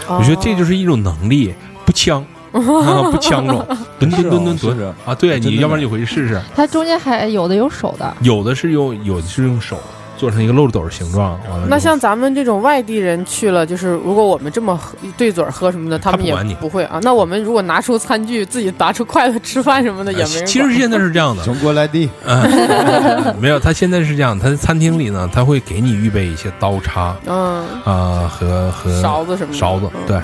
[0.08, 1.54] 我觉得这就是一种能力，
[1.86, 3.66] 不呛啊，不呛着，
[4.00, 4.78] 蹲蹲蹲蹲蹲。
[4.78, 4.96] 是啊。
[5.06, 5.16] 啊！
[5.16, 9.80] 对你要不然你回去试试，它中间还有的有手的，有的是用有的是用手
[10.18, 16.54] 做成一个漏斗形状，完了那像咱们这种外地人去了，就是如果我们这么喝对嘴儿喝什么的，他们也不管你。
[16.56, 17.00] 不会啊。
[17.02, 20.46] 那我们如果拿出餐具，自己拿出筷子吃饭什么的，也没人。
[20.46, 30.02] 其实现在是这样的，中国来的， 嗯，没有，他现在是这样，他在餐厅里呢，他会给你预备一些刀叉嗯，啊、和和勺子什么的，勺子，嗯。
[30.06, 30.22] 对，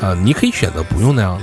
[0.00, 1.42] 呃，你可以选择不用那样的。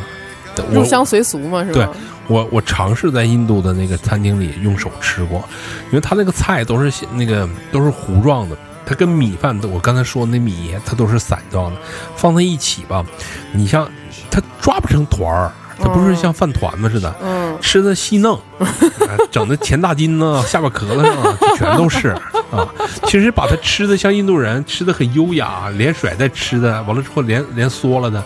[0.58, 1.74] 我入乡随俗嘛，是吧？
[1.74, 1.88] 对
[2.28, 5.44] 我我尝试在印度的那个餐厅里用手吃过，
[5.88, 11.80] 因为他那个菜都是那个都是糊状的，它跟米饭的我刚才说那米它都是散状的，
[12.16, 13.04] 放在一起吧，
[13.52, 13.90] 你像
[14.32, 18.70] 它抓不成团儿，它不是像饭团子似的，嗯，吃的细嫩，啊
[19.30, 22.10] 整的前大筋呢、下巴壳子上全都是
[22.52, 22.66] 啊。
[23.06, 28.24] 其实把它吃的像印度人吃的很优雅，连甩带吃的，完了之后连连缩了的，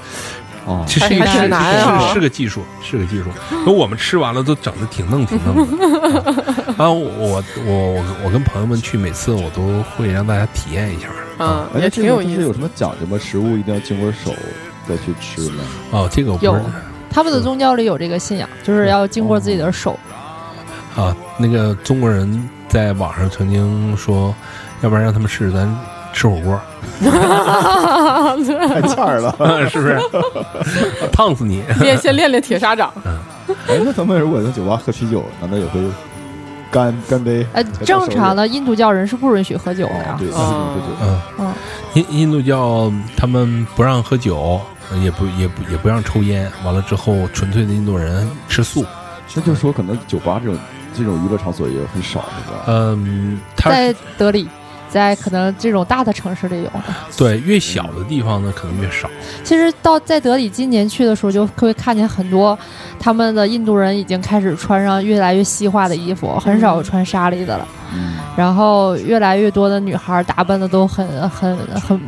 [0.68, 3.30] 哦，其实也是是难啊是是个技术，是个技术。
[3.66, 6.74] 那我们吃完了都整的挺嫩挺嫩的。
[6.78, 11.08] 啊，我我我我跟朋友们去，每次我都会让大家体验一下。
[11.44, 12.60] 啊，哎，也挺有意思有什。
[12.60, 13.18] 么讲究吗？
[13.18, 14.34] 食物一定要经过手
[14.88, 15.64] 再去吃吗？
[15.92, 16.62] 哦，这个我不有是
[17.10, 19.98] 他们的宗教里有这个信仰，就是要经过自己的手。
[20.98, 24.36] 啊，那个中国人在网上曾经说，
[24.82, 25.66] 要不然让他们试试咱
[26.14, 26.60] 吃火锅，
[27.02, 29.36] 太欠儿了。
[29.70, 30.00] 是不是？
[31.12, 31.64] 烫死你！
[31.80, 32.92] 练先练练铁砂掌，
[33.68, 35.80] 哎，那他们如果在酒吧喝啤酒，难道也会
[36.72, 37.46] 干干杯？
[37.54, 40.16] 呃，正常的印度教人是不允许喝酒的呀。
[40.20, 40.88] 对，哦喝酒。
[41.02, 41.54] 嗯嗯，
[41.94, 44.60] 印印度教他们不让喝酒，
[45.04, 46.52] 也不也不也不让抽烟。
[46.66, 48.86] 完了之后，纯粹的印度人吃素。
[49.36, 50.58] 那就是说，可能酒吧这种
[50.98, 52.64] 这种娱乐场所也很少，是吧？
[52.68, 54.48] 嗯，他在德里，
[54.90, 56.84] 在可能这种大的城市里有的。
[57.18, 59.10] 对越小的地方呢，可能越少。
[59.44, 62.58] 其实到在德里今年去的时候，就会看见很多
[63.00, 67.68] 他们的印度人已经开始穿上越来越西化的衣服，很少有穿纱丽的了。
[67.94, 72.00] 嗯，然后越来越多的女孩打扮的都很很很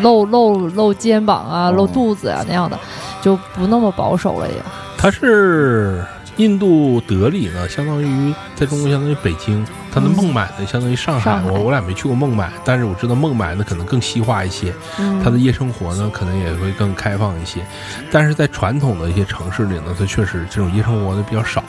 [0.00, 2.78] 露露露肩膀啊、哦露肚子啊那样的，
[3.20, 4.54] 就不那么保守了也。
[4.96, 6.04] 它是
[6.36, 11.40] 印度德里呢，相当于在中国相当于北京，它的孟买呢相当于上海。
[11.44, 17.64] 我我俩没去过孟买，但是我知道孟买呢可能更西化一些，嗯它的夜生活呢可能也会更开放一些。
[18.10, 21.62] 但是在传统的一些城市里呢，它确实这种夜生活的比较少。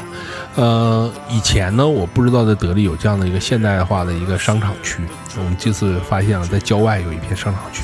[0.56, 5.04] 呃，以前呢，我不知道在德里有这样的一个现代化的一个商场区。
[5.38, 7.84] 我们这次发现了，在郊外有一片商场区，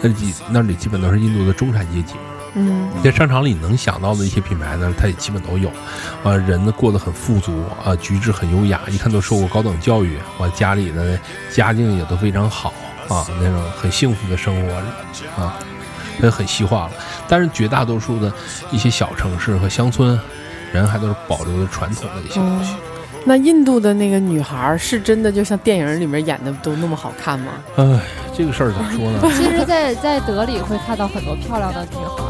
[0.00, 2.14] 那里那里基本都是印度的中产阶级。
[2.54, 5.70] 嗯在商场里能想到的一些品牌呢，它也基本都有，
[6.22, 11.18] 啊，人呢过得很富足，啊，举止很优雅，一看都受过高等教育，啊家里的
[11.50, 12.72] 家境也都非常好，
[13.08, 14.72] 啊，那种很幸福的生活，
[15.42, 15.58] 啊，
[16.22, 16.92] 也很西化了。
[17.26, 18.32] 但是绝大多数的
[18.70, 20.18] 一些小城市和乡村，
[20.72, 22.74] 人还都是保留着传统的一些东西。
[23.24, 27.52] 那印度的那个女孩是真的就像电影里面演的都那么好看吗？
[27.76, 28.00] 哎，
[28.36, 29.20] 这个事儿怎么说呢？
[29.38, 32.24] 其实在，在德里会看到很多漂亮的女孩